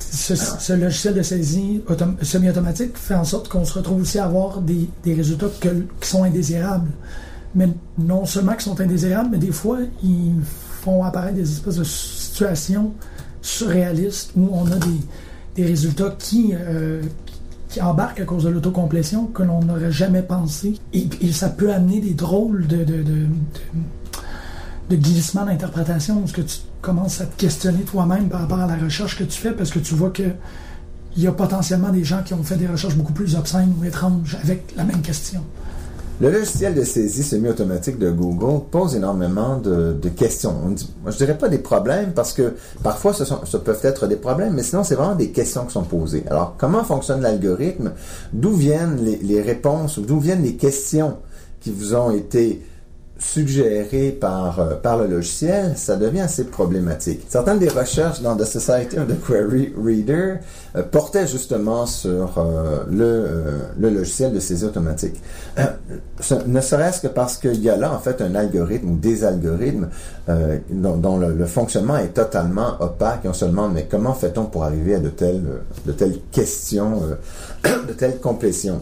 ce, 0.00 0.72
logiciel 0.72 1.14
de 1.14 1.22
saisie 1.22 1.82
semi-automatique 2.22 2.96
fait 2.98 3.14
en 3.14 3.24
sorte 3.24 3.48
qu'on 3.48 3.64
se 3.64 3.74
retrouve 3.74 4.02
aussi 4.02 4.18
à 4.18 4.24
avoir 4.24 4.60
des, 4.60 4.90
des 5.04 5.14
résultats 5.14 5.46
qui 5.60 6.08
sont 6.08 6.24
indésirables. 6.24 6.90
Mais 7.54 7.68
non 7.98 8.26
seulement 8.26 8.54
qui 8.54 8.64
sont 8.64 8.80
indésirables, 8.80 9.30
mais 9.32 9.38
des 9.38 9.52
fois, 9.52 9.78
ils 10.02 10.34
font 10.80 11.04
apparaître 11.04 11.36
des 11.36 11.50
espèces 11.50 11.76
de 11.76 11.84
situations 11.84 12.92
surréalistes 13.42 14.32
où 14.36 14.48
on 14.52 14.66
a 14.66 14.76
des, 14.76 15.64
résultats 15.64 16.14
qui, 16.18 16.54
euh, 16.54 17.02
qui 17.68 17.82
embarquent 17.82 18.20
à 18.20 18.24
cause 18.24 18.44
de 18.44 18.48
l'autocomplétion 18.48 19.26
que 19.26 19.42
l'on 19.42 19.62
n'aurait 19.62 19.92
jamais 19.92 20.22
pensé. 20.22 20.78
Et, 20.94 21.06
ça 21.32 21.50
peut 21.50 21.72
amener 21.72 22.00
des 22.00 22.14
drôles 22.14 22.66
de, 22.66 22.82
de, 22.82 23.02
de, 24.88 24.96
glissements 24.96 25.44
d'interprétation, 25.44 26.20
parce 26.20 26.32
que 26.32 26.40
tu 26.40 26.58
commences 26.80 27.20
à 27.20 27.26
te 27.26 27.38
questionner 27.38 27.82
toi-même 27.82 28.28
par 28.30 28.40
rapport 28.40 28.60
à 28.60 28.66
la 28.66 28.76
recherche 28.76 29.18
que 29.18 29.24
tu 29.24 29.38
fais, 29.38 29.52
parce 29.52 29.70
que 29.70 29.78
tu 29.78 29.94
vois 29.94 30.10
que 30.10 30.32
il 31.16 31.24
y 31.24 31.26
a 31.26 31.32
potentiellement 31.32 31.90
des 31.90 32.04
gens 32.04 32.22
qui 32.22 32.34
ont 32.34 32.42
fait 32.42 32.56
des 32.56 32.68
recherches 32.68 32.94
beaucoup 32.94 33.12
plus 33.12 33.34
obscènes 33.34 33.74
ou 33.78 33.84
étranges 33.84 34.38
avec 34.42 34.72
la 34.76 34.84
même 34.84 35.02
question. 35.02 35.42
Le 36.20 36.30
logiciel 36.30 36.74
de 36.74 36.84
saisie 36.84 37.22
semi-automatique 37.22 37.98
de 37.98 38.10
Google 38.10 38.66
pose 38.70 38.94
énormément 38.94 39.56
de, 39.56 39.96
questions. 40.14 40.52
Je 41.06 41.16
dirais 41.16 41.38
pas 41.38 41.48
des 41.48 41.58
problèmes 41.58 42.12
parce 42.12 42.34
que 42.34 42.56
parfois 42.82 43.14
ce, 43.14 43.56
peuvent 43.56 43.80
être 43.84 44.06
des 44.06 44.16
problèmes, 44.16 44.52
mais 44.52 44.62
sinon 44.62 44.84
c'est 44.84 44.96
vraiment 44.96 45.14
des 45.14 45.30
questions 45.30 45.64
qui 45.64 45.72
sont 45.72 45.84
posées. 45.84 46.24
Alors, 46.28 46.56
comment 46.58 46.84
fonctionne 46.84 47.22
l'algorithme? 47.22 47.92
D'où 48.34 48.52
viennent 48.52 49.02
les, 49.02 49.16
les 49.16 49.40
réponses 49.40 49.96
ou 49.96 50.02
d'où 50.02 50.20
viennent 50.20 50.42
les 50.42 50.56
questions 50.56 51.16
qui 51.58 51.70
vous 51.70 51.94
ont 51.94 52.10
été 52.10 52.60
suggéré 53.20 54.10
par, 54.12 54.60
euh, 54.60 54.74
par 54.74 54.96
le 54.98 55.06
logiciel, 55.06 55.76
ça 55.76 55.96
devient 55.96 56.20
assez 56.20 56.44
problématique. 56.44 57.26
Certaines 57.28 57.58
des 57.58 57.68
recherches 57.68 58.22
dans 58.22 58.34
The 58.34 58.44
Society 58.44 58.98
of 58.98 59.08
the 59.08 59.20
Query 59.24 59.74
Reader 59.76 60.36
euh, 60.74 60.82
portaient 60.82 61.26
justement 61.26 61.84
sur 61.86 62.38
euh, 62.38 62.84
le, 62.90 63.26
le, 63.78 63.90
logiciel 63.90 64.32
de 64.32 64.40
saisie 64.40 64.64
automatique. 64.64 65.20
ne 66.46 66.60
serait-ce 66.60 67.02
que 67.02 67.08
parce 67.08 67.36
qu'il 67.36 67.60
y 67.62 67.68
a 67.68 67.76
là 67.76 67.92
en 67.92 67.98
fait 67.98 68.22
un 68.22 68.34
algorithme 68.34 68.92
ou 68.92 68.96
des 68.96 69.24
algorithmes 69.24 69.88
dont, 70.70 71.18
le, 71.18 71.34
le, 71.34 71.46
fonctionnement 71.46 71.98
est 71.98 72.14
totalement 72.14 72.80
opaque. 72.80 73.24
Non 73.24 73.32
seulement, 73.32 73.68
mais 73.68 73.86
comment 73.90 74.14
fait-on 74.14 74.44
pour 74.44 74.64
arriver 74.64 74.94
à 74.94 75.00
de 75.00 75.08
telles, 75.08 75.42
de 75.84 75.92
telles 75.92 76.20
questions, 76.30 77.02
de 77.64 77.92
telles 77.92 78.18
complétions? 78.18 78.80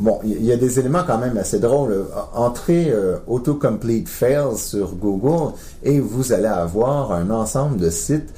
Bon, 0.00 0.18
il 0.24 0.44
y 0.44 0.52
a 0.52 0.56
des 0.56 0.78
éléments 0.80 1.02
quand 1.06 1.18
même 1.18 1.36
assez 1.36 1.58
drôles. 1.58 2.06
Entrez 2.34 2.90
euh, 2.90 3.18
Autocomplete 3.26 4.08
Fails 4.08 4.56
sur 4.56 4.94
Google 4.94 5.52
et 5.82 6.00
vous 6.00 6.32
allez 6.32 6.46
avoir 6.46 7.12
un 7.12 7.28
ensemble 7.30 7.76
de 7.76 7.90
sites 7.90 8.32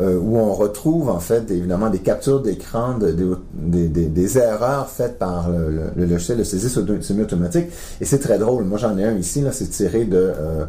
euh, 0.00 0.18
où 0.18 0.38
on 0.38 0.52
retrouve 0.52 1.08
en 1.08 1.20
fait 1.20 1.50
évidemment 1.50 1.90
des 1.90 1.98
captures 1.98 2.40
d'écran 2.40 2.98
de, 2.98 3.38
des 3.54 4.38
erreurs 4.38 4.88
faites 4.88 5.18
par 5.18 5.50
le, 5.50 6.06
logiciel 6.06 6.38
de 6.38 6.44
saisie 6.44 6.68
semi-automatique. 6.68 7.66
Et 8.00 8.04
c'est 8.04 8.18
très 8.18 8.38
drôle. 8.38 8.64
Moi 8.64 8.78
j'en 8.78 8.96
ai 8.98 9.04
un 9.04 9.14
ici, 9.16 9.40
là, 9.40 9.52
c'est 9.52 9.68
tiré 9.68 10.04
de, 10.04 10.16
euh, 10.16 10.64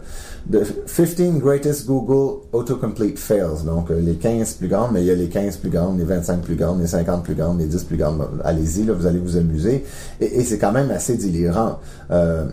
de 0.47 0.63
15 0.87 1.39
Greatest 1.39 1.85
Google 1.85 2.41
Autocomplete 2.51 3.19
Fails. 3.19 3.63
Donc 3.65 3.89
les 3.89 4.15
15 4.15 4.53
plus 4.53 4.67
grandes, 4.67 4.91
mais 4.93 5.01
il 5.01 5.07
y 5.07 5.11
a 5.11 5.15
les 5.15 5.29
15 5.29 5.57
plus 5.57 5.69
grandes, 5.69 5.97
les 5.97 6.05
25 6.05 6.41
plus 6.41 6.55
grandes, 6.55 6.81
les 6.81 6.87
50 6.87 7.23
plus 7.23 7.35
grandes, 7.35 7.59
les 7.59 7.67
10 7.67 7.83
plus 7.83 7.97
grandes. 7.97 8.27
Allez-y, 8.43 8.83
là, 8.85 8.93
vous 8.93 9.05
allez 9.05 9.19
vous 9.19 9.37
amuser. 9.37 9.83
Et, 10.19 10.39
et 10.39 10.43
c'est 10.43 10.57
quand 10.57 10.71
même 10.71 10.91
assez 10.91 11.15
délirant. 11.15 11.79
Euh, 12.11 12.45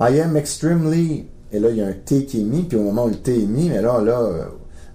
I 0.00 0.20
am 0.20 0.36
extremely 0.36 1.26
et 1.52 1.58
là, 1.58 1.70
il 1.70 1.76
y 1.76 1.82
a 1.82 1.86
un 1.86 1.92
T 1.92 2.24
qui 2.26 2.40
est 2.40 2.44
mis, 2.44 2.62
puis 2.62 2.78
au 2.78 2.82
moment 2.82 3.06
où 3.06 3.08
le 3.08 3.16
T 3.16 3.42
est 3.42 3.46
mis, 3.46 3.68
mais 3.68 3.82
là, 3.82 4.00
là, 4.00 4.48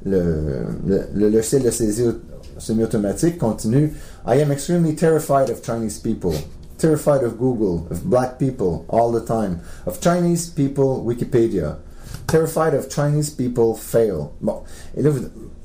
le, 0.05 0.65
le, 0.85 1.29
logiciel 1.29 1.63
de 1.63 1.71
saisie 1.71 2.05
semi-automatique 2.57 3.37
continue 3.37 3.93
I 4.25 4.41
am 4.41 4.51
extremely 4.51 4.95
terrified 4.95 5.49
of 5.49 5.61
Chinese 5.61 5.99
people. 5.99 6.33
terrified 6.77 7.23
of 7.23 7.37
Google, 7.37 7.87
of 7.89 8.03
black 8.09 8.37
people 8.39 8.85
all 8.89 9.11
the 9.11 9.25
time, 9.25 9.61
of 9.85 10.01
Chinese 10.01 10.49
people, 10.49 11.03
Wikipedia. 11.03 11.79
Terrified 12.27 12.73
of 12.73 12.89
Chinese 12.89 13.29
people, 13.29 13.75
fail. 13.75 14.33
Bon, 14.41 14.63
et 14.95 15.01
là, 15.01 15.11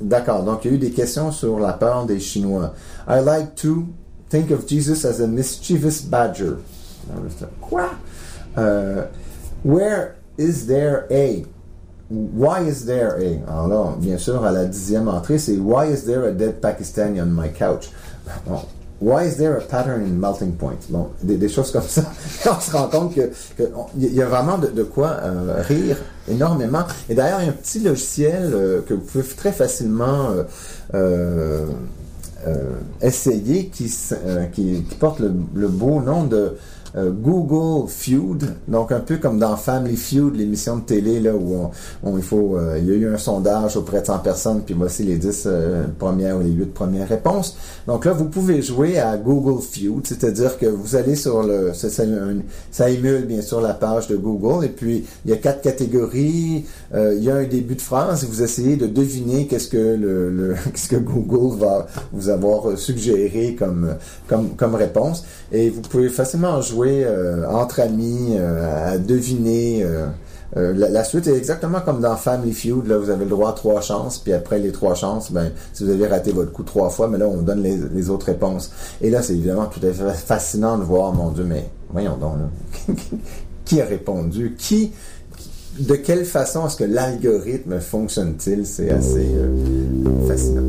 d'accord, 0.01 0.45
donc 0.45 0.65
il 0.65 0.71
y 0.71 0.75
a 0.75 0.77
eu 0.77 0.79
des 0.79 0.91
questions 0.91 1.33
sur 1.33 1.59
la 1.59 1.73
peur 1.73 2.07
des 2.07 2.21
Chinois. 2.21 2.75
I 3.09 3.21
like 3.21 3.55
to 3.57 3.89
think 4.29 4.51
of 4.51 4.67
Jesus 4.67 5.05
as 5.05 5.21
a 5.21 5.27
mischievous 5.27 6.03
badger. 6.03 6.59
Quoi? 7.61 7.89
Euh, 8.59 9.07
where 9.63 10.17
is 10.37 10.67
there 10.67 11.07
a? 11.11 11.45
Why 12.11 12.63
is 12.69 12.87
there 12.87 13.17
a? 13.19 13.51
Alors 13.51 13.69
là, 13.69 13.95
bien 13.99 14.19
sûr, 14.19 14.45
à 14.45 14.51
la 14.51 14.65
dixième 14.65 15.07
entrée, 15.07 15.39
c'est 15.39 15.57
Why 15.57 15.93
is 15.93 16.05
there 16.05 16.25
a 16.25 16.33
dead 16.33 16.61
Pakistani 16.61 17.21
on 17.21 17.27
my 17.27 17.49
couch? 17.53 17.91
Why 19.01 19.25
is 19.25 19.37
there 19.37 19.57
a 19.57 19.61
pattern 19.61 20.03
in 20.03 20.21
melting 20.21 20.57
point? 20.57 20.91
Bon, 20.91 21.11
des, 21.23 21.49
choses 21.49 21.71
comme 21.71 21.87
ça. 21.87 22.03
on 22.51 22.61
se 22.61 22.77
rend 22.77 22.89
compte 22.89 23.15
que 23.15 23.31
il 23.97 24.13
y 24.13 24.21
a 24.21 24.27
vraiment 24.27 24.59
de, 24.59 24.83
quoi 24.83 25.19
euh, 25.23 25.63
rire 25.63 25.97
énormément. 26.29 26.83
Et 27.09 27.15
d'ailleurs, 27.15 27.41
il 27.41 27.47
y 27.47 27.49
a 27.49 27.53
un 27.53 27.55
petit 27.55 27.79
logiciel 27.79 28.51
euh, 28.53 28.81
que 28.83 28.93
vous 28.93 29.01
pouvez 29.01 29.25
très 29.25 29.53
facilement 29.53 30.31
euh, 30.95 31.67
essayer 33.01 33.69
qui, 33.69 33.89
porte 34.99 35.21
le 35.21 35.69
beau 35.69 36.03
nom 36.03 36.25
de 36.25 36.57
euh, 36.97 37.11
Google 37.11 37.89
Feud, 37.89 38.45
donc 38.69 38.93
un 38.93 39.01
peu 39.01 39.17
comme 39.19 39.39
dans 39.39 39.57
Family 39.57 39.97
Feud, 39.97 40.35
l'émission 40.37 40.77
de 40.77 40.83
télé 40.83 41.21
là 41.21 41.33
où 41.35 41.55
on, 41.55 41.71
on- 42.03 42.17
il 42.17 42.23
faut, 42.23 42.57
euh, 42.57 42.79
il 42.79 42.87
y 42.87 42.91
a 42.91 42.95
eu 42.95 43.09
un 43.13 43.19
sondage 43.19 43.77
auprès 43.77 44.01
de 44.01 44.07
100 44.07 44.19
personnes, 44.19 44.63
puis 44.65 44.75
voici 44.77 45.05
les 45.05 45.17
10 45.17 45.45
euh, 45.47 45.85
premières 45.99 46.37
ou 46.37 46.41
les 46.41 46.51
8 46.51 46.75
premières 46.75 47.09
réponses. 47.09 47.57
Donc 47.87 48.05
là, 48.05 48.13
vous 48.13 48.27
pouvez 48.27 48.61
jouer 48.63 48.99
à 48.99 49.17
Google 49.17 49.63
Feud, 49.63 50.07
c'est-à-dire 50.07 50.59
que 50.59 50.67
vous 50.67 50.97
allez 50.97 51.15
sur 51.17 51.43
le, 51.43 51.73
ça, 51.75 51.89
ça- 51.89 52.91
émule 52.91 53.25
bien 53.27 53.41
sûr 53.43 53.61
la 53.61 53.75
page 53.75 54.09
de 54.09 54.17
Google, 54.17 54.65
et 54.65 54.69
puis 54.69 55.05
il 55.25 55.31
y 55.31 55.35
a 55.35 55.37
quatre 55.37 55.61
catégories, 55.63 56.65
euh, 56.95 57.15
il 57.17 57.23
y 57.25 57.31
a 57.31 57.37
un 57.37 57.45
début 57.45 57.77
de 57.77 57.81
phrase, 57.83 58.25
et 58.25 58.27
vous 58.27 58.43
essayez 58.43 58.77
de 58.77 58.87
deviner 58.87 59.47
qu'est-ce 59.47 59.69
que 59.69 59.77
le, 59.97 60.31
le- 60.31 60.55
qu'est-ce 60.73 60.89
que 60.89 60.97
Google 60.97 61.59
va 61.59 61.87
vous 62.13 62.29
avoir 62.31 62.77
suggéré 62.79 63.55
comme 63.59 63.95
comme 64.29 64.51
comme 64.57 64.75
réponse, 64.75 65.25
et 65.53 65.71
vous 65.71 65.83
pouvez 65.83 66.09
facilement 66.09 66.61
jouer 66.63 67.05
euh, 67.05 67.47
entre 67.49 67.81
amis 67.81 68.35
euh, 68.39 68.93
à 68.95 68.99
deviner. 68.99 69.83
euh, 69.85 70.07
euh, 70.57 70.73
la, 70.77 70.89
la 70.89 71.05
suite 71.05 71.29
est 71.29 71.37
exactement 71.37 71.81
comme 71.81 72.01
dans 72.01 72.17
Family 72.17 72.53
Feud. 72.53 72.89
Là, 72.89 72.99
vous 72.99 73.11
avez 73.11 73.23
le 73.25 73.31
droit 73.31 73.51
à 73.51 73.53
trois 73.53 73.81
chances, 73.81 74.19
puis 74.19 74.33
après 74.33 74.59
les 74.59 74.73
trois 74.73 74.97
chances, 74.97 75.31
ben, 75.31 75.53
si 75.73 75.85
vous 75.85 75.91
avez 75.91 76.09
raté 76.09 76.33
votre 76.33 76.51
coup 76.51 76.65
trois 76.65 76.91
fois, 76.91 77.07
mais 77.07 77.19
là, 77.19 77.29
on 77.29 77.43
donne 77.43 77.63
les, 77.63 77.77
les 77.95 78.11
autres 78.11 78.27
réponses. 78.27 78.73
Et 79.01 79.11
là, 79.11 79.23
c'est 79.23 79.35
évidemment 79.35 79.67
tout 79.67 79.79
à 79.87 79.93
fait 79.93 80.11
fascinant 80.13 80.77
de 80.77 80.83
voir, 80.83 81.13
mon 81.13 81.31
Dieu, 81.31 81.45
mais 81.45 81.67
voyons 81.93 82.17
donc, 82.17 82.33
là. 82.89 82.95
qui 83.65 83.81
a 83.81 83.85
répondu? 83.85 84.57
Qui, 84.59 84.91
de 85.79 85.95
quelle 85.95 86.25
façon 86.25 86.67
est-ce 86.67 86.77
que 86.77 86.85
l'algorithme 86.85 87.81
fonctionne-t-il? 87.81 88.67
C'est 88.67 88.91
assez 88.91 89.27
euh, 89.35 90.29
fascinant. 90.29 90.63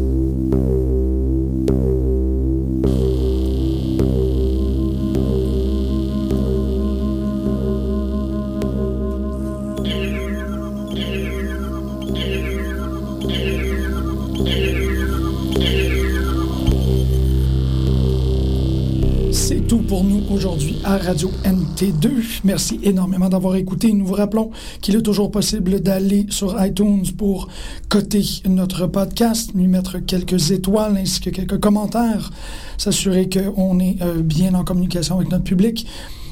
C'est 19.31 19.67
tout 19.67 19.79
pour 19.79 20.03
nous 20.03 20.21
aujourd'hui 20.31 20.79
à 20.83 20.97
Radio 20.97 21.31
NT2. 21.81 22.41
Merci 22.43 22.79
énormément 22.83 23.29
d'avoir 23.29 23.55
écouté. 23.55 23.91
Nous 23.93 24.05
vous 24.05 24.13
rappelons 24.13 24.51
qu'il 24.81 24.95
est 24.95 25.01
toujours 25.01 25.31
possible 25.31 25.79
d'aller 25.79 26.27
sur 26.29 26.63
iTunes 26.63 27.05
pour 27.17 27.47
coter 27.89 28.23
notre 28.47 28.85
podcast, 28.87 29.51
lui 29.55 29.67
mettre 29.67 29.99
quelques 29.99 30.51
étoiles 30.51 30.97
ainsi 30.97 31.19
que 31.21 31.29
quelques 31.31 31.59
commentaires, 31.59 32.31
s'assurer 32.77 33.29
qu'on 33.29 33.79
est 33.79 33.97
euh, 34.01 34.21
bien 34.21 34.53
en 34.53 34.63
communication 34.63 35.17
avec 35.17 35.31
notre 35.31 35.43
public. 35.43 35.87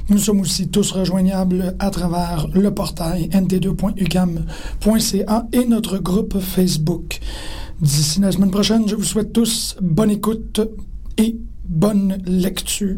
Nous 0.09 0.17
sommes 0.17 0.41
aussi 0.41 0.69
tous 0.69 0.91
rejoignables 0.91 1.75
à 1.79 1.89
travers 1.91 2.47
le 2.53 2.73
portail 2.73 3.29
nt2.ucam.ca 3.29 4.47
et 5.51 5.65
notre 5.65 5.99
groupe 5.99 6.39
Facebook. 6.39 7.19
D'ici 7.81 8.19
la 8.19 8.31
semaine 8.31 8.51
prochaine, 8.51 8.87
je 8.87 8.95
vous 8.95 9.03
souhaite 9.03 9.33
tous 9.33 9.75
bonne 9.81 10.11
écoute 10.11 10.61
et 11.17 11.37
bonne 11.63 12.17
lecture. 12.25 12.97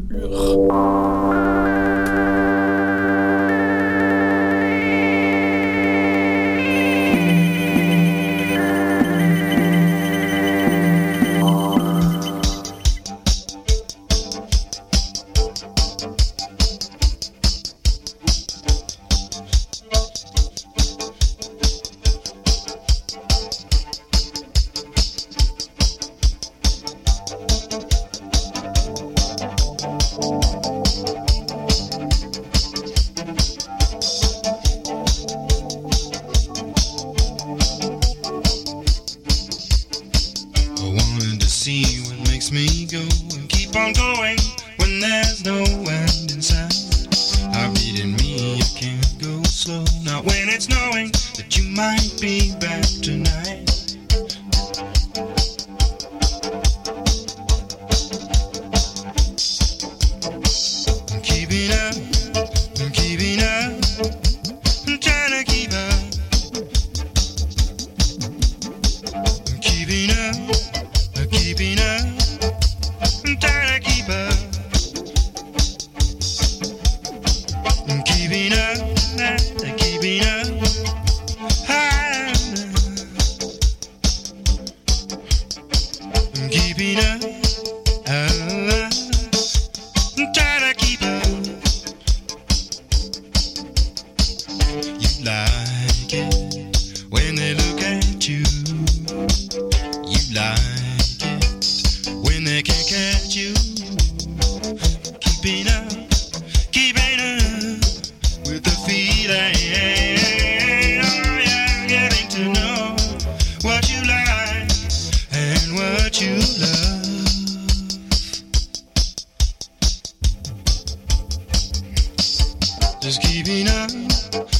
Just 123.01 123.23
keeping 123.23 123.67
up, 123.67 123.89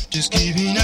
just 0.09 0.31
keeping 0.31 0.75
up. 0.79 0.80